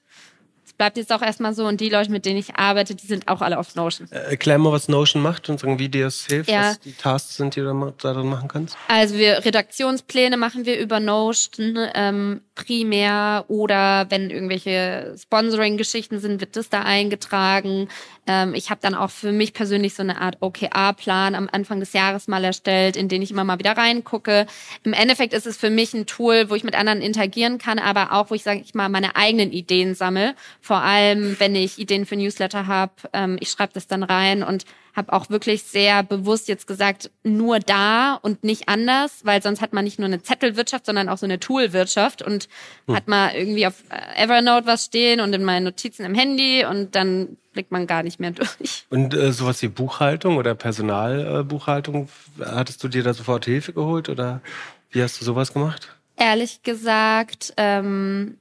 [0.80, 1.66] bleibt jetzt auch erstmal so.
[1.66, 4.10] Und die Leute, mit denen ich arbeite, die sind auch alle auf Notion.
[4.10, 6.70] Äh, erklär mal, was Notion macht und sagen, wie dir das hilft, ja.
[6.70, 8.78] was die Tasks sind, die du darin machen kannst.
[8.88, 16.56] Also wir Redaktionspläne machen wir über Notion ähm, primär oder wenn irgendwelche Sponsoring-Geschichten sind, wird
[16.56, 17.88] das da eingetragen.
[18.26, 21.94] Ähm, ich habe dann auch für mich persönlich so eine Art OKR-Plan am Anfang des
[21.94, 24.46] Jahres mal erstellt, in den ich immer mal wieder reingucke.
[24.82, 28.12] Im Endeffekt ist es für mich ein Tool, wo ich mit anderen interagieren kann, aber
[28.12, 32.06] auch, wo ich, sage ich mal, meine eigenen Ideen sammle vor allem, wenn ich Ideen
[32.06, 36.48] für Newsletter habe, ähm, ich schreibe das dann rein und habe auch wirklich sehr bewusst
[36.48, 40.86] jetzt gesagt, nur da und nicht anders, weil sonst hat man nicht nur eine Zettelwirtschaft,
[40.86, 42.48] sondern auch so eine Toolwirtschaft und
[42.86, 42.96] hm.
[42.96, 43.82] hat mal irgendwie auf
[44.16, 48.20] Evernote was stehen und in meinen Notizen im Handy und dann blickt man gar nicht
[48.20, 48.86] mehr durch.
[48.90, 54.08] Und äh, sowas wie Buchhaltung oder Personalbuchhaltung, äh, hattest du dir da sofort Hilfe geholt
[54.08, 54.40] oder
[54.90, 55.88] wie hast du sowas gemacht?
[56.16, 58.38] Ehrlich gesagt, ähm,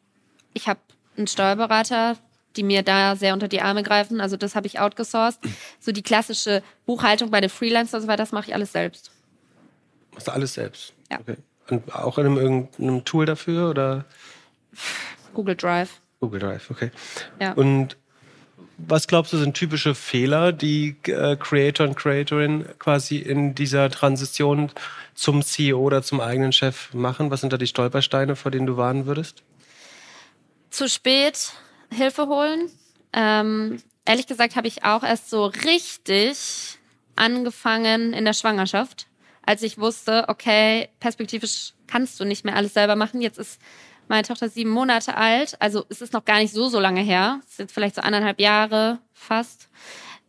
[0.53, 0.79] ich habe
[1.15, 2.17] einen Steuerberater,
[2.55, 4.21] die mir da sehr unter die Arme greifen.
[4.21, 5.39] Also das habe ich outgesourced.
[5.79, 9.11] So die klassische Buchhaltung bei den Freelancern, so weiter, das mache ich alles selbst.
[10.13, 10.93] Machst du alles selbst?
[11.11, 11.19] Ja.
[11.19, 11.37] Okay.
[11.69, 14.05] Und auch in einem irgendeinem Tool dafür oder?
[15.33, 16.01] Google Drive.
[16.19, 16.91] Google Drive, okay.
[17.39, 17.53] Ja.
[17.53, 17.97] Und
[18.77, 24.71] was glaubst du, sind typische Fehler, die äh, Creator und Creatorin quasi in dieser Transition
[25.13, 27.29] zum CEO oder zum eigenen Chef machen?
[27.29, 29.43] Was sind da die Stolpersteine, vor denen du warnen würdest?
[30.69, 31.53] zu spät
[31.91, 32.69] Hilfe holen.
[33.13, 36.79] Ähm, ehrlich gesagt habe ich auch erst so richtig
[37.15, 39.07] angefangen in der Schwangerschaft,
[39.45, 43.21] als ich wusste, okay, perspektivisch kannst du nicht mehr alles selber machen.
[43.21, 43.59] Jetzt ist
[44.07, 47.41] meine Tochter sieben Monate alt, also es ist noch gar nicht so, so lange her.
[47.43, 49.69] Es ist jetzt vielleicht so anderthalb Jahre fast.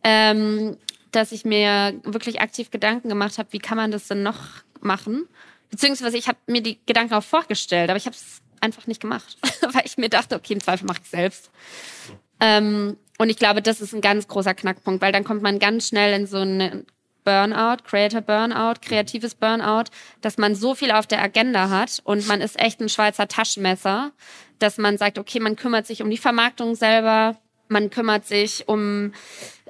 [0.03, 0.77] Ähm,
[1.11, 4.39] dass ich mir wirklich aktiv Gedanken gemacht habe, wie kann man das denn noch
[4.79, 5.27] machen?
[5.69, 9.37] Beziehungsweise ich habe mir die Gedanken auch vorgestellt, aber ich habe es einfach nicht gemacht,
[9.73, 11.51] weil ich mir dachte, okay, im Zweifel mache ich selbst.
[12.39, 15.87] Ähm, und ich glaube, das ist ein ganz großer Knackpunkt, weil dann kommt man ganz
[15.87, 16.85] schnell in so einen
[17.23, 19.85] Burnout, Creator Burnout, kreatives Burnout,
[20.21, 24.11] dass man so viel auf der Agenda hat und man ist echt ein Schweizer Taschenmesser,
[24.57, 29.13] dass man sagt, okay, man kümmert sich um die Vermarktung selber, man kümmert sich um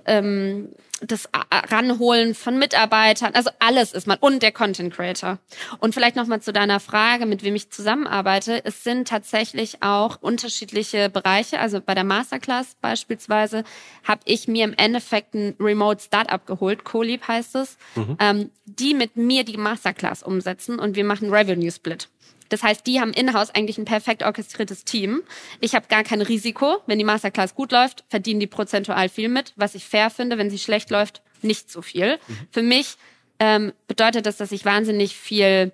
[0.05, 0.69] ähm,
[1.01, 5.39] das Ranholen von Mitarbeitern, also alles ist man und der Content Creator.
[5.79, 8.63] Und vielleicht noch mal zu deiner Frage, mit wem ich zusammenarbeite.
[8.63, 11.59] Es sind tatsächlich auch unterschiedliche Bereiche.
[11.59, 13.63] Also bei der Masterclass beispielsweise
[14.03, 18.17] habe ich mir im Endeffekt ein Remote Startup geholt, CoLeap heißt es, mhm.
[18.19, 22.09] ähm, die mit mir die Masterclass umsetzen und wir machen Revenue Split.
[22.51, 25.23] Das heißt, die haben in-house eigentlich ein perfekt orchestriertes Team.
[25.61, 26.81] Ich habe gar kein Risiko.
[26.85, 29.53] Wenn die Masterclass gut läuft, verdienen die prozentual viel mit.
[29.55, 32.17] Was ich fair finde, wenn sie schlecht läuft, nicht so viel.
[32.27, 32.47] Mhm.
[32.51, 32.97] Für mich
[33.39, 35.71] ähm, bedeutet das, dass ich wahnsinnig viel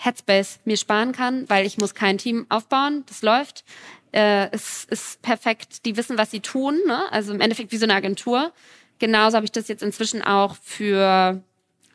[0.00, 3.04] Headspace mir sparen kann, weil ich muss kein Team aufbauen.
[3.06, 3.64] Das läuft.
[4.12, 5.86] Äh, es ist perfekt.
[5.86, 6.78] Die wissen, was sie tun.
[6.86, 7.10] Ne?
[7.10, 8.52] Also im Endeffekt wie so eine Agentur.
[8.98, 11.42] Genauso habe ich das jetzt inzwischen auch für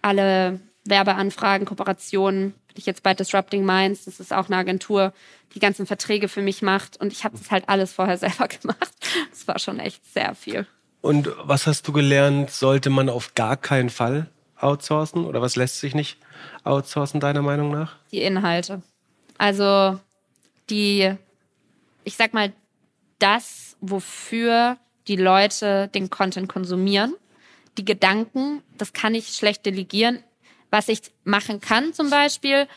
[0.02, 5.14] alle Werbeanfragen, Kooperationen ich jetzt bei Disrupting Minds, das ist auch eine Agentur,
[5.54, 6.98] die ganzen Verträge für mich macht.
[6.98, 8.92] Und ich habe das halt alles vorher selber gemacht.
[9.30, 10.68] Das war schon echt sehr viel.
[11.02, 15.26] Und was hast du gelernt, sollte man auf gar keinen Fall outsourcen?
[15.26, 16.18] Oder was lässt sich nicht
[16.64, 17.96] outsourcen, deiner Meinung nach?
[18.12, 18.82] Die Inhalte.
[19.38, 20.00] Also
[20.70, 21.14] die,
[22.04, 22.52] ich sag mal,
[23.20, 24.78] das, wofür
[25.08, 27.16] die Leute den Content konsumieren.
[27.78, 30.20] Die Gedanken, das kann ich schlecht delegieren.
[30.72, 32.68] Was ich machen kann zum Beispiel,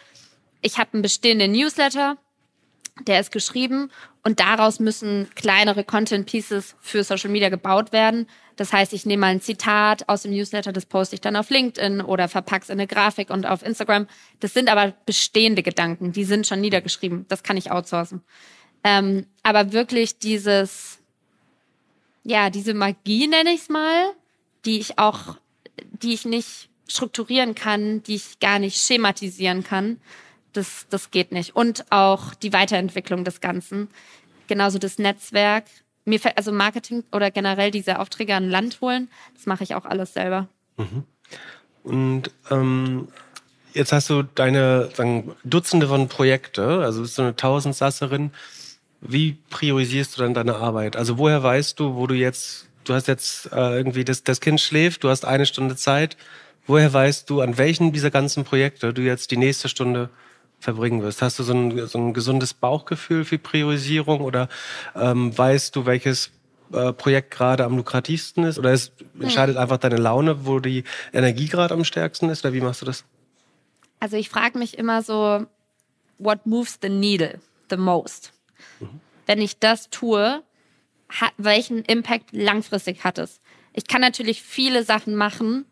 [0.61, 2.17] ich habe einen bestehenden Newsletter,
[3.07, 3.91] der ist geschrieben
[4.23, 8.29] und daraus müssen kleinere Content Pieces für Social Media gebaut werden.
[8.57, 11.51] Das heißt, ich nehme mal ein Zitat aus dem Newsletter, das poste ich dann auf
[11.51, 14.07] LinkedIn oder verpack's in eine Grafik und auf Instagram.
[14.41, 17.27] Das sind aber bestehende Gedanken, die sind schon niedergeschrieben.
[17.29, 18.23] Das kann ich outsourcen.
[18.85, 20.99] Ähm, aber wirklich dieses,
[22.25, 24.13] ja, diese Magie nenne ich es mal,
[24.65, 25.37] die ich auch,
[26.03, 29.99] die ich nicht strukturieren kann, die ich gar nicht schematisieren kann,
[30.53, 31.57] das, das geht nicht.
[31.57, 33.89] Und auch die Weiterentwicklung des Ganzen.
[34.47, 35.65] Genauso das Netzwerk.
[36.05, 39.85] Mir fällt also Marketing oder generell diese Aufträge an Land holen, das mache ich auch
[39.85, 40.49] alles selber.
[40.77, 41.05] Mhm.
[41.85, 43.09] Und ähm,
[43.73, 48.33] jetzt hast du deine sagen, Dutzende von Projekte, also bist du eine Tausendsasserin.
[49.01, 50.97] Wie priorisierst du dann deine Arbeit?
[50.97, 54.61] Also woher weißt du, wo du jetzt, du hast jetzt äh, irgendwie das, das Kind
[54.61, 56.17] schläft, du hast eine Stunde Zeit.
[56.67, 60.11] Woher weißt du, an welchen dieser ganzen Projekte du jetzt die nächste Stunde
[60.61, 61.23] verbringen wirst?
[61.23, 64.49] Hast du so ein, so ein gesundes Bauchgefühl für Priorisierung oder
[64.95, 66.31] ähm, weißt du, welches
[66.73, 68.59] äh, Projekt gerade am lukrativsten ist?
[68.59, 72.45] Oder es entscheidet einfach deine Laune, wo die Energie gerade am stärksten ist?
[72.45, 73.05] Oder wie machst du das?
[73.99, 75.47] Also ich frage mich immer so,
[76.19, 78.33] what moves the needle the most?
[78.81, 79.01] Mhm.
[79.27, 80.43] Wenn ich das tue,
[81.37, 83.41] welchen Impact langfristig hat es?
[83.73, 85.67] Ich kann natürlich viele Sachen machen,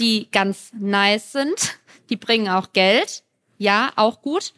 [0.00, 1.78] die ganz nice sind.
[2.08, 3.22] Die bringen auch Geld
[3.60, 4.54] ja, auch gut.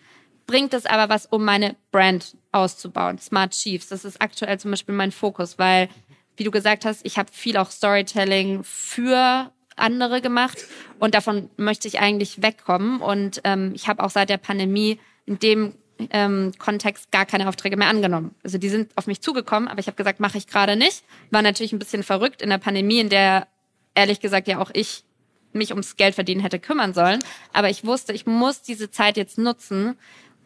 [0.47, 3.19] Bringt es aber was, um meine Brand auszubauen?
[3.19, 5.89] Smart Chiefs, das ist aktuell zum Beispiel mein Fokus, weil,
[6.37, 10.65] wie du gesagt hast, ich habe viel auch Storytelling für andere gemacht
[11.01, 13.01] und davon möchte ich eigentlich wegkommen.
[13.01, 15.75] Und ähm, ich habe auch seit der Pandemie in dem
[16.11, 18.37] ähm, Kontext gar keine Aufträge mehr angenommen.
[18.45, 21.03] Also die sind auf mich zugekommen, aber ich habe gesagt, mache ich gerade nicht.
[21.33, 23.49] War natürlich ein bisschen verrückt in der Pandemie, in der
[23.97, 25.05] ehrlich gesagt ja auch ich
[25.55, 27.21] mich ums Geld verdienen hätte kümmern sollen.
[27.53, 29.97] Aber ich wusste, ich muss diese Zeit jetzt nutzen,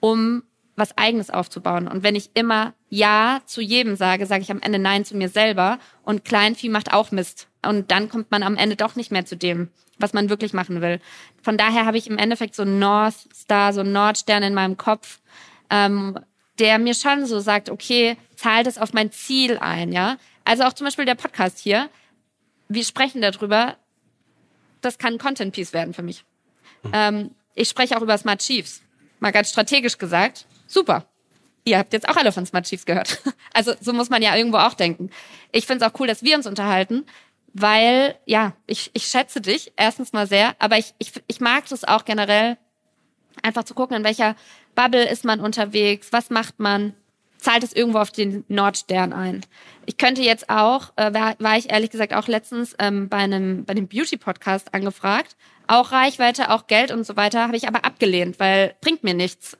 [0.00, 0.42] um
[0.76, 1.88] was eigenes aufzubauen.
[1.88, 5.28] Und wenn ich immer Ja zu jedem sage, sage ich am Ende Nein zu mir
[5.28, 5.78] selber.
[6.02, 7.48] Und Kleinvieh macht auch Mist.
[7.64, 10.82] Und dann kommt man am Ende doch nicht mehr zu dem, was man wirklich machen
[10.82, 11.00] will.
[11.42, 14.76] Von daher habe ich im Endeffekt so einen North Star, so einen Nordstern in meinem
[14.76, 15.20] Kopf,
[15.70, 16.18] ähm,
[16.58, 20.16] der mir schon so sagt, okay, zahlt es auf mein Ziel ein, ja.
[20.44, 21.88] Also auch zum Beispiel der Podcast hier.
[22.68, 23.76] Wir sprechen darüber,
[24.86, 26.24] das kann ein Content Piece werden für mich.
[26.92, 28.82] Ähm, ich spreche auch über Smart Chiefs.
[29.20, 30.46] Mal ganz strategisch gesagt.
[30.66, 31.06] Super.
[31.64, 33.20] Ihr habt jetzt auch alle von Smart Chiefs gehört.
[33.52, 35.08] Also so muss man ja irgendwo auch denken.
[35.50, 37.06] Ich finde es auch cool, dass wir uns unterhalten,
[37.54, 41.84] weil, ja, ich, ich schätze dich erstens mal sehr, aber ich, ich, ich mag das
[41.84, 42.58] auch generell,
[43.42, 44.36] einfach zu gucken, in welcher
[44.74, 46.92] Bubble ist man unterwegs, was macht man,
[47.46, 49.46] zahlt es irgendwo auf den Nordstern ein.
[49.84, 53.64] Ich könnte jetzt auch, äh, war, war ich ehrlich gesagt auch letztens ähm, bei einem
[53.64, 55.36] bei dem Beauty Podcast angefragt,
[55.68, 59.56] auch Reichweite, auch Geld und so weiter, habe ich aber abgelehnt, weil bringt mir nichts.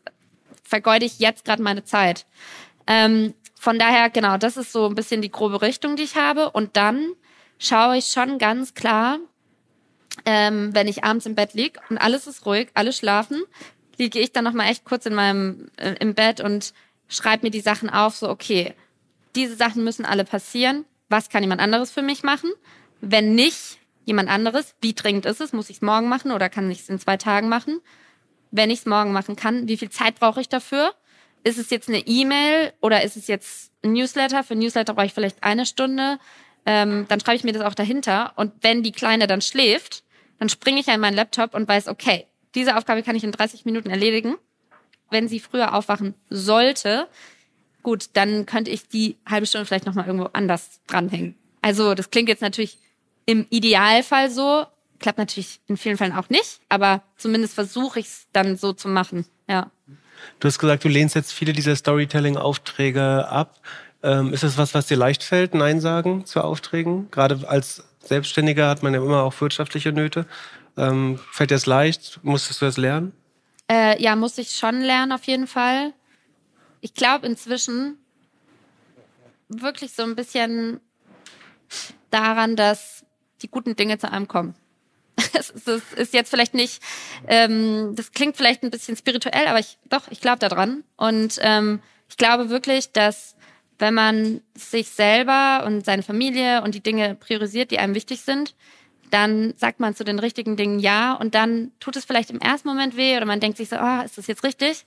[0.65, 2.27] Vergeude ich jetzt gerade meine Zeit.
[2.89, 6.51] Ähm, von daher genau, das ist so ein bisschen die grobe Richtung, die ich habe
[6.51, 7.13] und dann
[7.61, 9.21] schaue ich schon ganz klar,
[10.25, 13.45] ähm, wenn ich abends im Bett lieg und alles ist ruhig, alle schlafen,
[13.97, 16.75] liege ich dann noch mal echt kurz in meinem äh, im Bett und
[17.09, 18.75] schreibe mir die Sachen auf, so, okay,
[19.35, 20.85] diese Sachen müssen alle passieren.
[21.09, 22.51] Was kann jemand anderes für mich machen?
[23.01, 25.53] Wenn nicht jemand anderes, wie dringend ist es?
[25.53, 27.81] Muss ich es morgen machen oder kann ich es in zwei Tagen machen?
[28.51, 30.95] Wenn ich es morgen machen kann, wie viel Zeit brauche ich dafür?
[31.45, 34.43] Ist es jetzt eine E-Mail oder ist es jetzt ein Newsletter?
[34.43, 36.19] Für Newsletter brauche ich vielleicht eine Stunde.
[36.65, 38.33] Ähm, dann schreibe ich mir das auch dahinter.
[38.37, 40.03] Und wenn die Kleine dann schläft,
[40.39, 43.65] dann springe ich an meinen Laptop und weiß, okay, diese Aufgabe kann ich in 30
[43.65, 44.37] Minuten erledigen
[45.11, 47.09] wenn sie früher aufwachen sollte,
[47.83, 51.37] gut, dann könnte ich die halbe Stunde vielleicht nochmal irgendwo anders dranhängen.
[51.63, 52.79] Also das klingt jetzt natürlich
[53.27, 54.67] im Idealfall so,
[54.99, 58.89] klappt natürlich in vielen Fällen auch nicht, aber zumindest versuche ich es dann so zu
[58.89, 59.27] machen.
[59.49, 59.71] Ja.
[60.41, 63.61] Du hast gesagt, du lehnst jetzt viele dieser Storytelling-Aufträge ab.
[64.03, 67.11] Ähm, ist das was, was dir leicht fällt, Nein sagen zu Aufträgen?
[67.11, 70.27] Gerade als Selbstständiger hat man ja immer auch wirtschaftliche Nöte.
[70.77, 72.21] Ähm, fällt dir das leicht?
[72.23, 73.13] Musstest du das lernen?
[73.71, 75.93] Äh, ja, muss ich schon lernen auf jeden Fall.
[76.81, 77.99] Ich glaube inzwischen
[79.49, 80.81] wirklich so ein bisschen
[82.11, 83.05] daran, dass
[83.43, 84.55] die guten Dinge zu einem kommen.
[85.33, 86.83] Das ist jetzt vielleicht nicht,
[87.27, 90.83] ähm, das klingt vielleicht ein bisschen spirituell, aber ich doch, ich glaube daran.
[90.97, 93.37] Und ähm, ich glaube wirklich, dass
[93.79, 98.55] wenn man sich selber und seine Familie und die Dinge priorisiert, die einem wichtig sind,
[99.11, 102.69] dann sagt man zu den richtigen Dingen ja und dann tut es vielleicht im ersten
[102.69, 104.85] Moment weh oder man denkt sich so, oh, ist das jetzt richtig?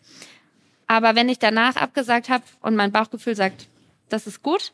[0.87, 3.67] Aber wenn ich danach abgesagt habe und mein Bauchgefühl sagt,
[4.09, 4.73] das ist gut,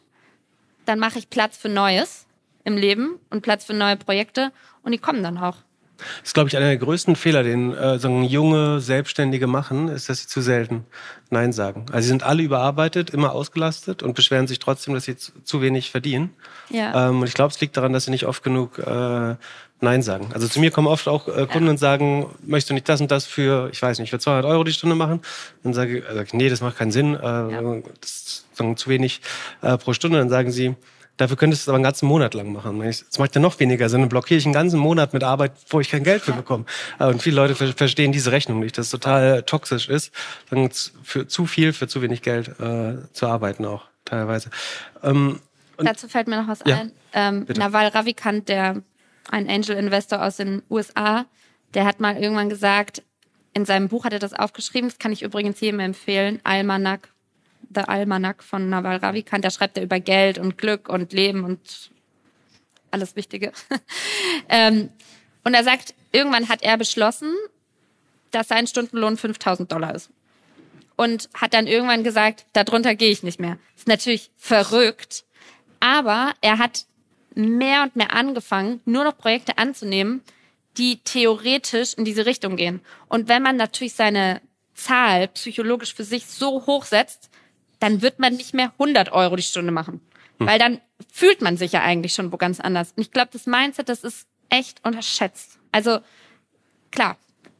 [0.85, 2.25] dann mache ich Platz für Neues
[2.63, 4.51] im Leben und Platz für neue Projekte
[4.83, 5.57] und die kommen dann auch.
[5.97, 10.09] Das ist, glaube ich, einer der größten Fehler, den äh, so junge Selbstständige machen, ist,
[10.09, 10.85] dass sie zu selten
[11.29, 11.85] Nein sagen.
[11.91, 15.61] Also sie sind alle überarbeitet, immer ausgelastet und beschweren sich trotzdem, dass sie zu, zu
[15.61, 16.31] wenig verdienen.
[16.69, 17.09] Ja.
[17.09, 19.35] Ähm, und ich glaube, es liegt daran, dass sie nicht oft genug äh,
[19.81, 20.29] Nein sagen.
[20.33, 21.71] Also zu mir kommen oft auch äh, Kunden Ja.
[21.71, 24.63] und sagen, möchtest du nicht das und das für, ich weiß nicht, für 200 Euro
[24.63, 25.21] die Stunde machen?
[25.63, 27.19] Dann sage ich, äh, ich nee, das macht keinen Sinn, äh,
[28.01, 29.21] das ist sagen, zu wenig
[29.61, 30.17] äh, pro Stunde.
[30.17, 30.75] Dann sagen sie,
[31.18, 32.80] dafür könntest du es aber einen ganzen Monat lang machen.
[32.80, 35.53] Dann Das macht ja noch weniger Sinn, dann blockiere ich einen ganzen Monat mit Arbeit,
[35.70, 36.66] wo ich kein Geld für bekomme.
[36.99, 40.11] Äh, und viele Leute ver verstehen diese Rechnung nicht, dass es total toxisch ist,
[40.49, 44.49] z- für zu viel, für zu wenig Geld äh, zu arbeiten auch teilweise.
[45.03, 45.39] Ähm,
[45.78, 46.91] Dazu fällt mir noch was Ja, ein.
[47.13, 47.45] Ähm.
[47.57, 48.82] Naval Ravikant, der
[49.30, 51.26] ein Angel Investor aus den USA,
[51.74, 53.03] der hat mal irgendwann gesagt,
[53.53, 57.09] in seinem Buch hat er das aufgeschrieben, das kann ich übrigens jedem empfehlen, Almanac,
[57.74, 61.91] The Almanac von Naval Ravikant, da schreibt er über Geld und Glück und Leben und
[62.91, 63.51] alles Wichtige.
[64.49, 64.89] ähm,
[65.43, 67.34] und er sagt, irgendwann hat er beschlossen,
[68.32, 70.09] dass sein Stundenlohn 5000 Dollar ist.
[70.97, 73.57] Und hat dann irgendwann gesagt, darunter gehe ich nicht mehr.
[73.76, 75.26] ist natürlich verrückt,
[75.80, 76.86] aber er hat
[77.36, 80.22] mehr und mehr angefangen, nur noch Projekte anzunehmen,
[80.78, 82.82] die theoretisch in diese Richtung gehen.
[83.07, 84.41] Und wenn man natürlich seine
[84.74, 87.30] Zahl psychologisch für sich so hoch setzt,
[87.86, 90.01] dann wird man nicht mehr 100 Euro die Stunde machen.
[90.39, 90.81] Weil dann
[91.11, 92.93] fühlt man sich ja eigentlich schon wo ganz anders.
[92.95, 95.59] Und ich glaube, das Mindset, das ist echt unterschätzt.
[95.71, 95.99] Also
[96.89, 97.15] klar,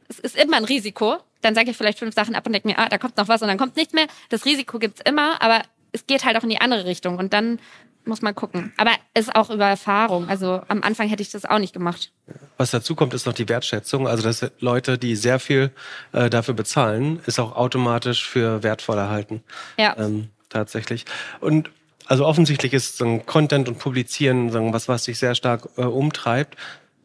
[0.08, 1.18] es ist immer ein Risiko.
[1.42, 3.40] Dann sage ich vielleicht fünf Sachen ab und denke mir, ah, da kommt noch was
[3.40, 4.08] und dann kommt nichts mehr.
[4.28, 5.62] Das Risiko gibt's immer, aber
[5.92, 7.60] es geht halt auch in die andere Richtung und dann
[8.06, 8.72] muss man gucken.
[8.76, 10.28] Aber es ist auch über Erfahrung.
[10.28, 12.12] Also am Anfang hätte ich das auch nicht gemacht.
[12.56, 14.08] Was dazu kommt, ist noch die Wertschätzung.
[14.08, 15.70] Also, dass Leute, die sehr viel
[16.12, 19.42] äh, dafür bezahlen, ist auch automatisch für wertvoller halten.
[19.78, 19.96] Ja.
[19.98, 21.04] Ähm, tatsächlich.
[21.40, 21.70] Und
[22.06, 25.82] also offensichtlich ist so ein Content und Publizieren sagen, was, was dich sehr stark äh,
[25.82, 26.56] umtreibt.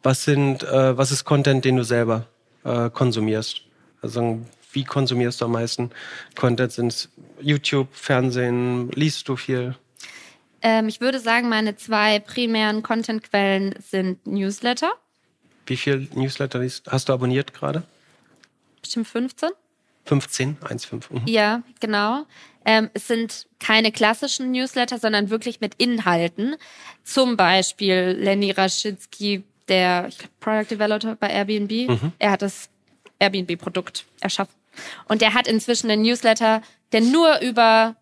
[0.03, 2.27] Was sind, äh, was ist Content, den du selber
[2.63, 3.61] äh, konsumierst?
[4.01, 4.39] Also
[4.71, 5.91] wie konsumierst du am meisten
[6.35, 6.71] Content?
[6.71, 8.89] Sind YouTube, Fernsehen?
[8.91, 9.75] Liest du viel?
[10.61, 14.91] Ähm, ich würde sagen, meine zwei primären Contentquellen sind Newsletter,
[15.65, 17.83] Wie viel Newsletter hast du abonniert gerade?
[18.81, 19.49] bestimmt 15.
[20.05, 20.57] 15?
[20.57, 21.03] 1,5.
[21.11, 21.21] Mhm.
[21.27, 22.25] Ja, genau.
[22.65, 26.55] Ähm, es sind keine klassischen Newsletter, sondern wirklich mit Inhalten.
[27.03, 32.11] Zum Beispiel Lenny Raschitsky, der ich glaub, Product Developer bei Airbnb.
[32.19, 32.69] Er hat das
[33.19, 34.53] Airbnb-Produkt erschaffen.
[35.07, 37.95] Und der hat inzwischen einen Newsletter, der nur über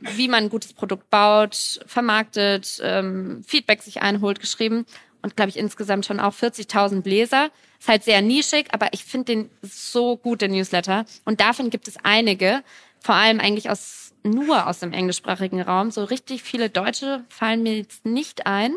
[0.00, 4.86] wie man ein gutes Produkt baut, vermarktet, ähm, Feedback sich einholt, geschrieben.
[5.22, 7.50] Und glaube ich insgesamt schon auch 40.000 Leser.
[7.80, 11.04] Ist halt sehr nischig, aber ich finde den so gut, den Newsletter.
[11.24, 12.62] Und davon gibt es einige,
[13.00, 15.90] vor allem eigentlich aus nur aus dem englischsprachigen Raum.
[15.90, 18.76] So richtig viele Deutsche fallen mir jetzt nicht ein.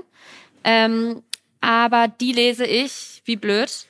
[0.63, 1.23] Ähm,
[1.61, 3.85] aber die lese ich wie blöd.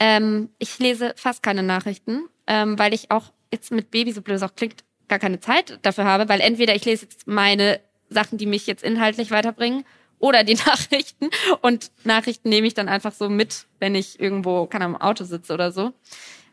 [0.00, 4.36] Ähm, ich lese fast keine Nachrichten, ähm, weil ich auch jetzt mit Baby, so blöd
[4.36, 7.80] es auch klingt, gar keine Zeit dafür habe, weil entweder ich lese jetzt meine
[8.10, 9.84] Sachen, die mich jetzt inhaltlich weiterbringen,
[10.18, 11.30] oder die Nachrichten.
[11.62, 15.54] Und Nachrichten nehme ich dann einfach so mit, wenn ich irgendwo, kann am Auto sitze
[15.54, 15.92] oder so.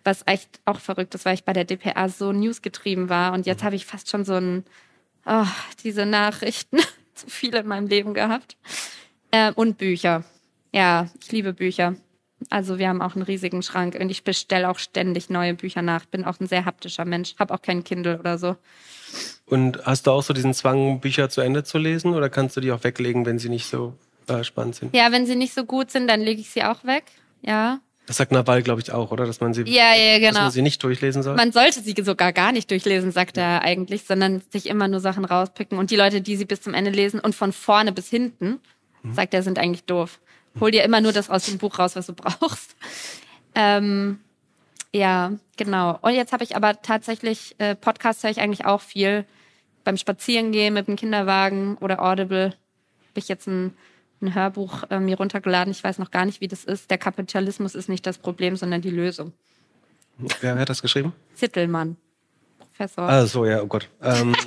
[0.03, 3.33] Was echt auch verrückt ist, weil ich bei der DPA so newsgetrieben war.
[3.33, 4.63] Und jetzt habe ich fast schon so ein,
[5.25, 5.47] oh,
[5.83, 6.77] diese Nachrichten,
[7.15, 8.55] zu viele in meinem Leben gehabt.
[9.31, 10.23] Äh, und Bücher.
[10.71, 11.95] Ja, ich liebe Bücher.
[12.49, 16.05] Also wir haben auch einen riesigen Schrank und ich bestelle auch ständig neue Bücher nach.
[16.05, 18.55] Bin auch ein sehr haptischer Mensch, habe auch kein Kindle oder so.
[19.45, 22.61] Und hast du auch so diesen Zwang, Bücher zu Ende zu lesen oder kannst du
[22.61, 23.93] die auch weglegen, wenn sie nicht so
[24.27, 24.95] äh, spannend sind?
[24.95, 27.05] Ja, wenn sie nicht so gut sind, dann lege ich sie auch weg.
[27.41, 27.79] Ja.
[28.07, 29.25] Das sagt Nawal, glaube ich, auch, oder?
[29.25, 30.41] Dass man sie, Ja, ja, dass genau.
[30.41, 31.35] man sie nicht durchlesen soll?
[31.35, 35.25] Man sollte sie sogar gar nicht durchlesen, sagt er eigentlich, sondern sich immer nur Sachen
[35.25, 35.77] rauspicken.
[35.79, 38.59] Und die Leute, die sie bis zum Ende lesen und von vorne bis hinten,
[39.11, 40.19] sagt er, sind eigentlich doof.
[40.59, 42.75] Hol dir immer nur das aus dem Buch raus, was du brauchst.
[43.55, 44.19] Ähm,
[44.93, 45.99] ja, genau.
[46.01, 49.25] Und jetzt habe ich aber tatsächlich, äh, Podcasts höre ich eigentlich auch viel.
[49.83, 53.75] Beim Spazierengehen mit dem Kinderwagen oder Audible habe ich jetzt ein,
[54.21, 55.71] ein Hörbuch äh, mir runtergeladen.
[55.71, 56.89] Ich weiß noch gar nicht, wie das ist.
[56.89, 59.33] Der Kapitalismus ist nicht das Problem, sondern die Lösung.
[60.39, 61.13] Wer hat das geschrieben?
[61.35, 61.97] Zittelmann,
[62.57, 63.07] Professor.
[63.07, 63.89] Ah, so, ja, oh Gott.
[64.01, 64.35] Ähm,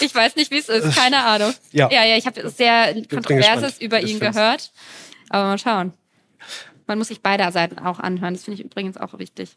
[0.00, 1.52] Ich weiß nicht, wie es ist, keine Ahnung.
[1.72, 1.90] Ja.
[1.90, 4.72] ja, ja ich habe sehr Kontroverses über ihn gehört.
[5.30, 5.94] Aber mal schauen.
[6.86, 8.34] Man muss sich beide Seiten auch anhören.
[8.34, 9.56] Das finde ich übrigens auch wichtig.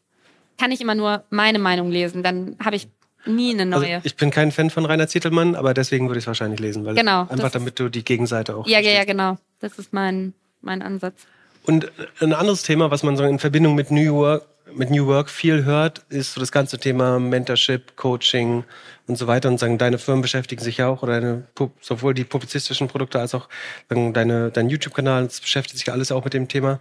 [0.58, 2.88] Kann ich immer nur meine Meinung lesen, dann habe ich
[3.26, 4.02] nie eine also neue.
[4.04, 6.94] ich bin kein Fan von Rainer Zietelmann, aber deswegen würde ich es wahrscheinlich lesen, weil
[6.96, 8.68] Genau, einfach damit du die Gegenseite auch.
[8.68, 9.08] ja, ja, ja, verstehst.
[9.08, 9.38] genau.
[9.62, 11.26] Das ist mein, mein Ansatz.
[11.66, 14.46] Und ein anderes Thema, was man so in Verbindung mit New Work,
[14.76, 18.64] mit New Work viel hört, ist so das ganze Thema Mentorship, Coaching
[19.08, 19.50] und so weiter.
[19.50, 21.44] Und sagen, deine Firmen beschäftigen sich ja auch, oder deine,
[21.82, 23.50] sowohl die publizistischen Produkte als auch
[23.90, 26.80] sagen, deine, dein YouTube-Kanal, das beschäftigt sich alles auch mit dem Thema.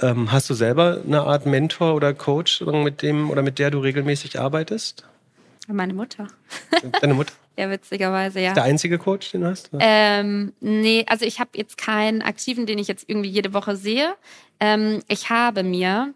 [0.00, 3.80] Ähm, hast du selber eine Art Mentor oder Coach, mit dem oder mit der du
[3.80, 5.04] regelmäßig arbeitest?
[5.66, 6.28] Meine Mutter.
[7.00, 7.32] Deine Mutter?
[7.58, 8.54] ja, witzigerweise, ja.
[8.54, 9.70] Der einzige Coach, den du hast?
[9.78, 14.14] Ähm, nee, also ich habe jetzt keinen aktiven, den ich jetzt irgendwie jede Woche sehe.
[14.60, 16.14] Ähm, ich habe mir,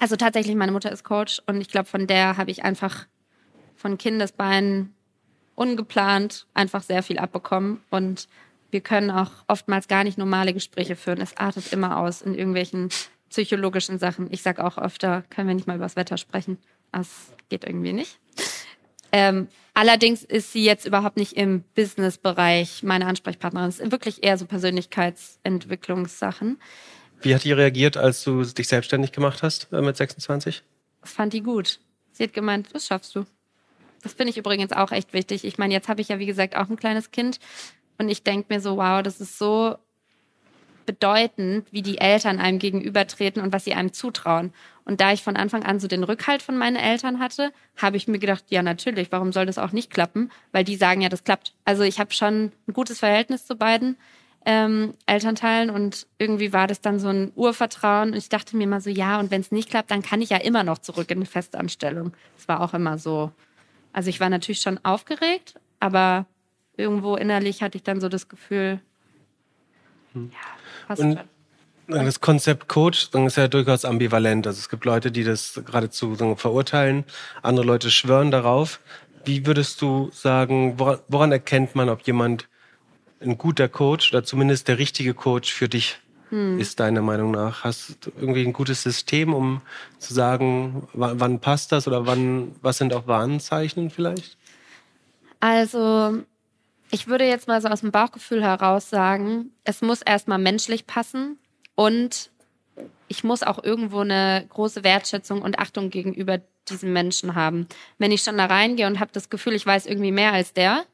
[0.00, 3.06] also tatsächlich, meine Mutter ist Coach und ich glaube, von der habe ich einfach
[3.76, 4.94] von Kindesbeinen
[5.54, 8.28] ungeplant einfach sehr viel abbekommen und
[8.70, 11.20] wir können auch oftmals gar nicht normale Gespräche führen.
[11.20, 12.88] Es artet immer aus in irgendwelchen
[13.30, 14.26] psychologischen Sachen.
[14.32, 16.58] Ich sage auch öfter, können wir nicht mal über das Wetter sprechen.
[16.90, 18.18] Das geht irgendwie nicht.
[19.12, 23.68] Ähm, allerdings ist sie jetzt überhaupt nicht im Business-Bereich meine Ansprechpartnerin.
[23.68, 26.58] Es ist wirklich eher so Persönlichkeitsentwicklungssachen.
[27.24, 30.62] Wie hat die reagiert, als du dich selbstständig gemacht hast äh, mit 26?
[31.00, 31.80] Das fand die gut.
[32.12, 33.24] Sie hat gemeint, das schaffst du.
[34.02, 35.44] Das finde ich übrigens auch echt wichtig.
[35.44, 37.40] Ich meine, jetzt habe ich ja, wie gesagt, auch ein kleines Kind.
[37.96, 39.76] Und ich denke mir so, wow, das ist so
[40.84, 44.52] bedeutend, wie die Eltern einem gegenübertreten und was sie einem zutrauen.
[44.84, 48.06] Und da ich von Anfang an so den Rückhalt von meinen Eltern hatte, habe ich
[48.06, 50.30] mir gedacht, ja natürlich, warum soll das auch nicht klappen?
[50.52, 51.54] Weil die sagen ja, das klappt.
[51.64, 53.96] Also ich habe schon ein gutes Verhältnis zu beiden
[54.46, 58.80] ähm, Elternteilen und irgendwie war das dann so ein Urvertrauen und ich dachte mir immer
[58.80, 61.18] so, ja, und wenn es nicht klappt, dann kann ich ja immer noch zurück in
[61.18, 62.12] eine Festanstellung.
[62.36, 63.32] Das war auch immer so.
[63.92, 66.26] Also ich war natürlich schon aufgeregt, aber
[66.76, 68.80] irgendwo innerlich hatte ich dann so das Gefühl,
[70.12, 70.30] hm.
[70.32, 71.28] ja, passt und schon.
[71.86, 74.46] Das Konzept Coach ist ja durchaus ambivalent.
[74.46, 77.04] Also es gibt Leute, die das geradezu verurteilen,
[77.42, 78.80] andere Leute schwören darauf.
[79.26, 82.48] Wie würdest du sagen, woran, woran erkennt man, ob jemand
[83.24, 85.98] ein guter Coach oder zumindest der richtige Coach für dich
[86.30, 86.58] hm.
[86.58, 87.64] ist, deiner Meinung nach?
[87.64, 89.60] Hast du irgendwie ein gutes System, um
[89.98, 94.36] zu sagen, wann, passt das oder wann, was sind auch Warnzeichen vielleicht?
[95.40, 96.22] Also
[96.90, 101.38] ich würde jetzt mal so aus dem Bauchgefühl heraus sagen, es muss erstmal menschlich passen
[101.74, 102.30] und
[103.08, 107.66] ich muss auch irgendwo eine große Wertschätzung und Achtung gegenüber diesem Menschen haben.
[107.98, 110.84] Wenn ich schon da reingehe und habe das Gefühl, ich weiß irgendwie mehr als der,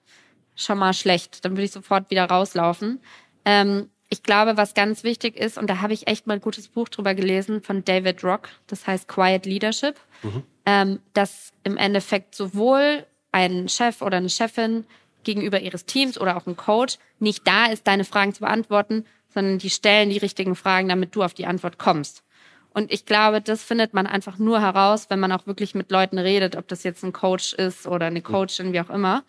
[0.62, 1.44] schon mal schlecht.
[1.44, 3.00] Dann würde ich sofort wieder rauslaufen.
[3.44, 6.68] Ähm, ich glaube, was ganz wichtig ist, und da habe ich echt mal ein gutes
[6.68, 10.42] Buch drüber gelesen von David Rock, das heißt Quiet Leadership, mhm.
[10.66, 14.84] ähm, dass im Endeffekt sowohl ein Chef oder eine Chefin
[15.22, 19.58] gegenüber ihres Teams oder auch ein Coach nicht da ist, deine Fragen zu beantworten, sondern
[19.58, 22.24] die stellen die richtigen Fragen, damit du auf die Antwort kommst.
[22.72, 26.18] Und ich glaube, das findet man einfach nur heraus, wenn man auch wirklich mit Leuten
[26.18, 29.24] redet, ob das jetzt ein Coach ist oder eine Coachin, wie auch immer.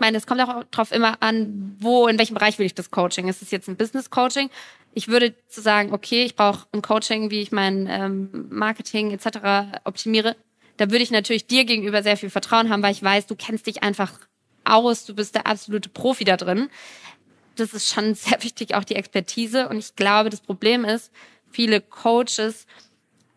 [0.00, 3.28] Meine, es kommt auch darauf immer an, wo, in welchem Bereich will ich das Coaching?
[3.28, 4.50] Ist es jetzt ein Business Coaching?
[4.94, 9.78] Ich würde zu sagen, okay, ich brauche ein Coaching, wie ich mein ähm, Marketing etc.
[9.84, 10.36] optimiere.
[10.78, 13.66] Da würde ich natürlich dir gegenüber sehr viel Vertrauen haben, weil ich weiß, du kennst
[13.66, 14.18] dich einfach
[14.64, 16.70] aus, du bist der absolute Profi da drin.
[17.56, 19.68] Das ist schon sehr wichtig, auch die Expertise.
[19.68, 21.12] Und ich glaube, das Problem ist,
[21.50, 22.66] viele Coaches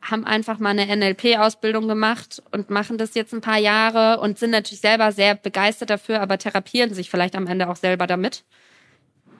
[0.03, 4.51] haben einfach mal eine NLP-Ausbildung gemacht und machen das jetzt ein paar Jahre und sind
[4.51, 8.43] natürlich selber sehr begeistert dafür, aber therapieren sich vielleicht am Ende auch selber damit.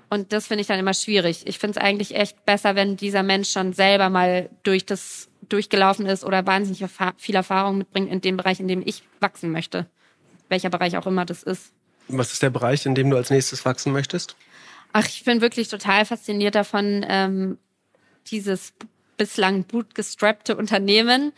[0.09, 1.47] Und das finde ich dann immer schwierig.
[1.47, 6.05] Ich finde es eigentlich echt besser, wenn dieser Mensch schon selber mal durch das durchgelaufen
[6.05, 9.87] ist oder wahnsinnig viel Erfahrung mitbringt in dem Bereich, in dem ich wachsen möchte
[10.53, 11.73] welcher Bereich auch immer das ist.
[12.07, 14.35] Was ist der Bereich, in dem du als nächstes wachsen möchtest?
[14.91, 17.57] Ach, ich bin wirklich total fasziniert davon, ähm,
[18.27, 18.73] dieses
[19.23, 21.31] bislang bootgestrappte Unternehmen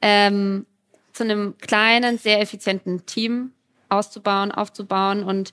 [0.00, 0.64] ähm,
[1.12, 3.50] zu einem kleinen, sehr effizienten Team
[3.88, 5.52] auszubauen, aufzubauen und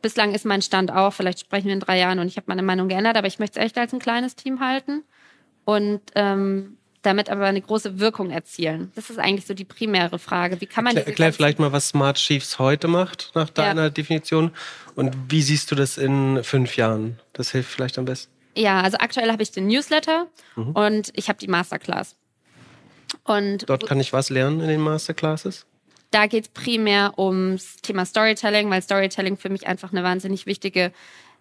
[0.00, 2.62] bislang ist mein Stand auch, vielleicht sprechen wir in drei Jahren und ich habe meine
[2.62, 5.02] Meinung geändert, aber ich möchte es echt als ein kleines Team halten
[5.64, 8.92] und ähm, damit aber eine große Wirkung erzielen?
[8.94, 10.60] Das ist eigentlich so die primäre Frage.
[10.60, 13.90] Wie kann man Erklär, erklär vielleicht mal, was Smart Chiefs heute macht, nach deiner ja.
[13.90, 14.52] Definition.
[14.94, 17.18] Und wie siehst du das in fünf Jahren?
[17.32, 18.37] Das hilft vielleicht am besten.
[18.56, 20.26] Ja, also aktuell habe ich den Newsletter
[20.56, 20.72] mhm.
[20.72, 22.16] und ich habe die Masterclass.
[23.24, 25.66] Und Dort kann ich was lernen in den Masterclasses?
[26.10, 30.92] Da geht es primär ums Thema Storytelling, weil Storytelling für mich einfach eine wahnsinnig wichtige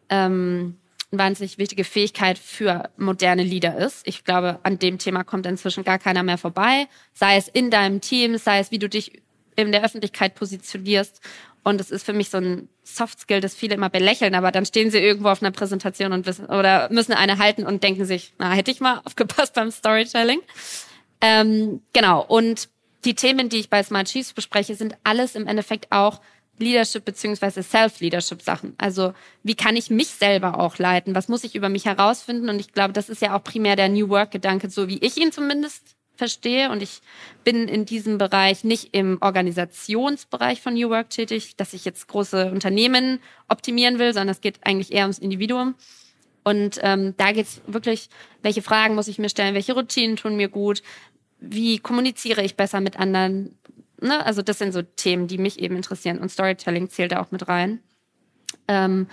[0.10, 0.78] ähm,
[1.12, 4.06] wahnsinnig wichtige Fähigkeit für moderne Leader ist.
[4.08, 6.88] Ich glaube, an dem Thema kommt inzwischen gar keiner mehr vorbei.
[7.14, 9.22] Sei es in deinem Team, sei es, wie du dich
[9.56, 11.22] in der Öffentlichkeit positionierst.
[11.68, 14.66] Und es ist für mich so ein Soft Skill, das viele immer belächeln, aber dann
[14.66, 18.34] stehen sie irgendwo auf einer Präsentation und wissen, oder müssen eine halten und denken sich,
[18.38, 20.40] na, hätte ich mal aufgepasst beim Storytelling.
[21.20, 22.24] Ähm, genau.
[22.26, 22.70] Und
[23.04, 26.22] die Themen, die ich bei Smart Chiefs bespreche, sind alles im Endeffekt auch
[26.58, 28.76] Leadership beziehungsweise Self-Leadership-Sachen.
[28.78, 29.14] Also
[29.44, 31.16] wie kann ich mich selber auch leiten?
[31.16, 32.48] Was muss ich über mich herausfinden?
[32.48, 35.34] Und ich glaube, das ist ja auch primär der New Work-Gedanke, so wie ich ihn
[35.34, 36.72] zumindest verstehe.
[36.72, 37.02] Und ich
[37.44, 42.52] bin in diesem Bereich nicht im Organisationsbereich von New Work tätig, dass ich jetzt große
[42.52, 45.76] Unternehmen optimieren will, sondern es geht eigentlich eher ums Individuum.
[46.44, 48.10] Und ähm, da geht es wirklich,
[48.42, 50.82] welche Fragen muss ich mir stellen, welche Routinen tun mir gut,
[51.40, 53.58] wie kommuniziere ich besser mit anderen,
[54.00, 57.32] ne, also das sind so Themen, die mich eben interessieren und Storytelling zählt da auch
[57.32, 57.82] mit rein.
[58.68, 59.08] Ähm,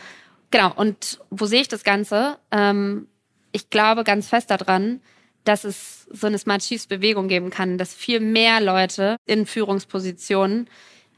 [0.51, 2.39] genau, und wo sehe ich das Ganze?
[2.51, 3.09] Ähm,
[3.53, 5.01] ich glaube ganz fest daran,
[5.45, 10.69] dass es so eine Smart Chiefs Bewegung geben kann, dass viel mehr Leute in Führungspositionen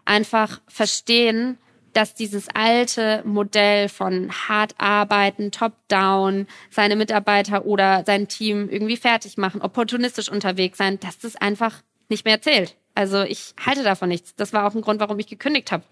[0.04, 1.58] einfach verstehen,
[1.92, 9.38] dass dieses alte Modell von hart arbeiten, top-down, seine Mitarbeiter oder sein Team irgendwie fertig
[9.38, 12.76] machen, opportunistisch unterwegs sein, dass das einfach nicht mehr zählt.
[12.94, 14.34] Also ich halte davon nichts.
[14.36, 15.84] Das war auch ein Grund, warum ich gekündigt habe.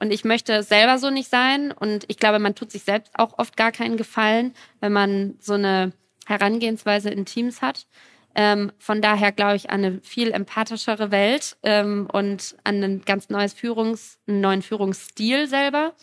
[0.00, 1.70] Und ich möchte selber so nicht sein.
[1.70, 5.54] Und ich glaube, man tut sich selbst auch oft gar keinen Gefallen, wenn man so
[5.54, 5.92] eine
[6.26, 7.86] Herangehensweise in Teams hat.
[8.34, 13.28] Ähm, von daher glaube ich an eine viel empathischere Welt ähm, und an ein ganz
[13.28, 15.94] neues Führungs, einen neuen Führungsstil selber.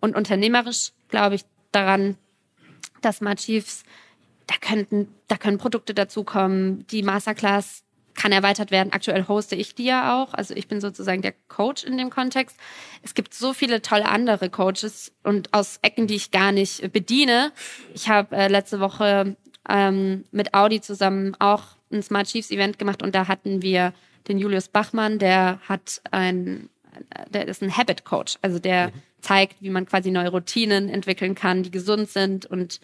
[0.00, 2.16] Und unternehmerisch glaube ich daran,
[3.00, 3.84] dass Smart Chiefs,
[4.46, 7.84] da könnten, da können Produkte dazukommen, die Masterclass
[8.18, 8.92] kann erweitert werden.
[8.92, 10.34] Aktuell hoste ich die ja auch.
[10.34, 12.56] Also ich bin sozusagen der Coach in dem Kontext.
[13.02, 17.52] Es gibt so viele tolle andere Coaches und aus Ecken, die ich gar nicht bediene.
[17.94, 19.36] Ich habe äh, letzte Woche
[19.68, 21.62] ähm, mit Audi zusammen auch
[21.92, 23.92] ein Smart Chiefs Event gemacht und da hatten wir
[24.28, 26.68] den Julius Bachmann, der hat ein,
[27.30, 28.92] der ist ein Habit Coach, also der mhm.
[29.20, 32.80] zeigt, wie man quasi neue Routinen entwickeln kann, die gesund sind und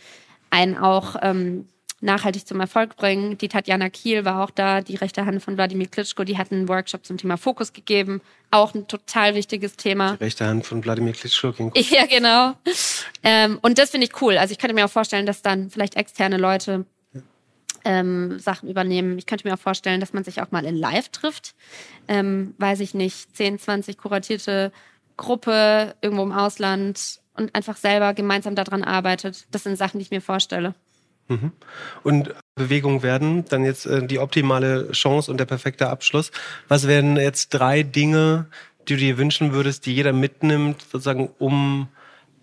[0.51, 1.69] einen auch ähm,
[2.05, 3.37] nachhaltig zum Erfolg bringen.
[3.39, 6.69] Die Tatjana Kiel war auch da, die rechte Hand von Wladimir Klitschko, die hat einen
[6.69, 8.21] Workshop zum Thema Fokus gegeben.
[8.51, 10.17] Auch ein total wichtiges Thema.
[10.17, 11.91] Die rechte Hand von Wladimir Klitschko ging gut.
[11.91, 12.55] Ja, genau.
[13.23, 14.37] Ähm, und das finde ich cool.
[14.37, 16.85] Also ich könnte mir auch vorstellen, dass dann vielleicht externe Leute
[17.85, 19.19] ähm, Sachen übernehmen.
[19.19, 21.55] Ich könnte mir auch vorstellen, dass man sich auch mal in Live trifft.
[22.09, 24.73] Ähm, weiß ich nicht, 10, 20 kuratierte
[25.17, 29.47] Gruppe irgendwo im Ausland und einfach selber gemeinsam daran arbeitet.
[29.51, 30.75] Das sind Sachen, die ich mir vorstelle.
[31.29, 31.53] Mhm.
[32.03, 36.31] Und Bewegung werden, dann jetzt äh, die optimale Chance und der perfekte Abschluss.
[36.69, 38.47] Was wären jetzt drei Dinge,
[38.87, 41.89] die du dir wünschen würdest, die jeder mitnimmt, sozusagen, um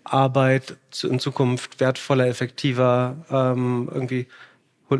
[0.04, 4.26] Arbeit in Zukunft wertvoller, effektiver, ähm, irgendwie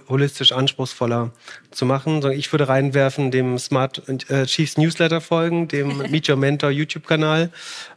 [0.09, 1.33] holistisch anspruchsvoller
[1.71, 2.23] zu machen.
[2.33, 7.51] Ich würde reinwerfen, dem Smart äh, Chiefs Newsletter folgen, dem Meet Your Mentor YouTube-Kanal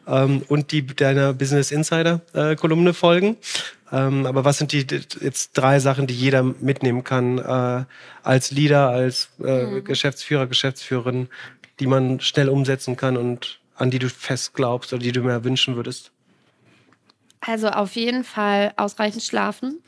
[0.07, 3.37] ähm, und die deiner Business Insider äh, Kolumne folgen.
[3.91, 4.85] Ähm, aber was sind die
[5.21, 7.85] jetzt drei Sachen, die jeder mitnehmen kann äh,
[8.23, 9.83] als Leader, als äh, mhm.
[9.83, 11.29] Geschäftsführer, Geschäftsführerin,
[11.79, 15.43] die man schnell umsetzen kann und an die du fest glaubst oder die du mir
[15.43, 16.11] wünschen würdest?
[17.41, 19.81] Also auf jeden Fall ausreichend schlafen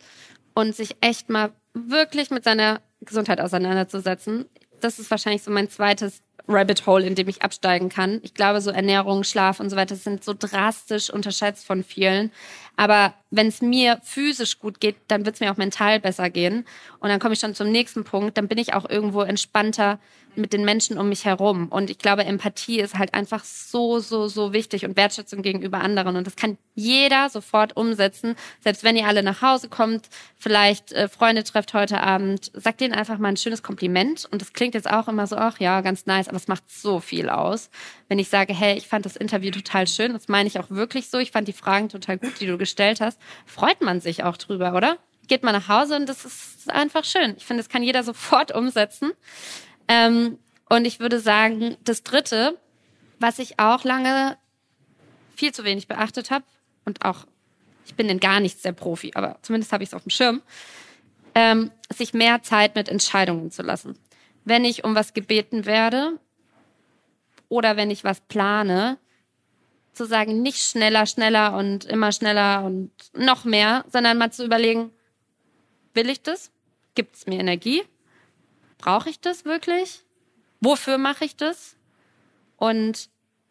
[0.54, 1.52] und sich echt mal
[1.88, 4.46] wirklich mit seiner Gesundheit auseinanderzusetzen.
[4.80, 8.20] Das ist wahrscheinlich so mein zweites Rabbit Hole, in dem ich absteigen kann.
[8.24, 12.32] Ich glaube, so Ernährung, Schlaf und so weiter sind so drastisch unterschätzt von vielen.
[12.78, 16.66] Aber wenn es mir physisch gut geht, dann wird es mir auch mental besser gehen.
[17.00, 18.38] Und dann komme ich schon zum nächsten Punkt.
[18.38, 20.00] Dann bin ich auch irgendwo entspannter
[20.38, 21.68] mit den Menschen um mich herum.
[21.70, 26.16] Und ich glaube, Empathie ist halt einfach so, so, so wichtig und Wertschätzung gegenüber anderen.
[26.16, 28.36] Und das kann jeder sofort umsetzen.
[28.62, 30.08] Selbst wenn ihr alle nach Hause kommt,
[30.38, 34.28] vielleicht äh, Freunde trefft heute Abend, sagt denen einfach mal ein schönes Kompliment.
[34.32, 37.00] Und das klingt jetzt auch immer so, ach ja, ganz nice, aber es macht so
[37.00, 37.72] viel aus.
[38.08, 41.10] Wenn ich sage, hey, ich fand das Interview total schön, das meine ich auch wirklich
[41.10, 41.18] so.
[41.18, 43.20] Ich fand die Fragen total gut, die du gestellt hast.
[43.46, 44.98] Freut man sich auch drüber, oder?
[45.28, 47.36] Geht man nach Hause und das ist einfach schön.
[47.38, 49.12] Ich finde, das kann jeder sofort umsetzen.
[49.88, 50.38] Ähm,
[50.70, 52.58] und ich würde sagen, das Dritte,
[53.20, 54.38] was ich auch lange
[55.36, 56.46] viel zu wenig beachtet habe
[56.86, 57.26] und auch,
[57.86, 60.42] ich bin in gar nichts der Profi, aber zumindest habe ich es auf dem Schirm,
[61.36, 63.98] ähm, sich mehr Zeit mit Entscheidungen zu lassen.
[64.44, 66.20] Wenn ich um was gebeten werde
[67.50, 68.98] oder wenn ich was plane,
[69.94, 74.92] zu sagen, nicht schneller, schneller und immer schneller und noch mehr, sondern mal zu überlegen,
[75.94, 76.52] will ich das?
[76.94, 77.84] Gibt es mir Energie?
[78.78, 80.04] brauche ich das wirklich?
[80.60, 81.76] Wofür mache ich das?
[82.58, 83.10] Und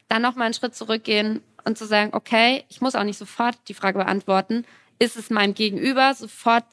[0.08, 3.56] dann noch mal einen Schritt zurückgehen und zu sagen, okay, ich muss auch nicht sofort
[3.68, 4.64] die Frage beantworten,
[4.98, 6.64] ist es meinem Gegenüber sofort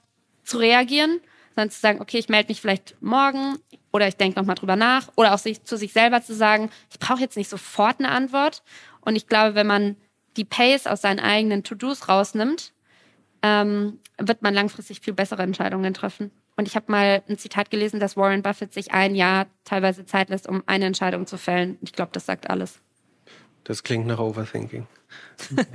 [0.43, 1.19] zu reagieren,
[1.55, 3.57] sondern zu sagen, okay, ich melde mich vielleicht morgen
[3.91, 6.69] oder ich denke noch mal drüber nach oder auch sich, zu sich selber zu sagen,
[6.91, 8.63] ich brauche jetzt nicht sofort eine Antwort.
[9.01, 9.97] Und ich glaube, wenn man
[10.37, 12.73] die Pace aus seinen eigenen To-Dos rausnimmt,
[13.41, 16.31] ähm, wird man langfristig viel bessere Entscheidungen treffen.
[16.55, 20.29] Und ich habe mal ein Zitat gelesen, dass Warren Buffett sich ein Jahr teilweise Zeit
[20.29, 21.77] lässt, um eine Entscheidung zu fällen.
[21.81, 22.79] Ich glaube, das sagt alles.
[23.63, 24.87] Das klingt nach Overthinking.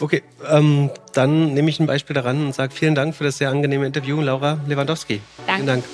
[0.00, 3.50] okay, ähm, dann nehme ich ein Beispiel daran und sage vielen Dank für das sehr
[3.50, 5.20] angenehme Interview, Laura Lewandowski.
[5.46, 5.52] Danke.
[5.54, 5.84] Vielen Dank.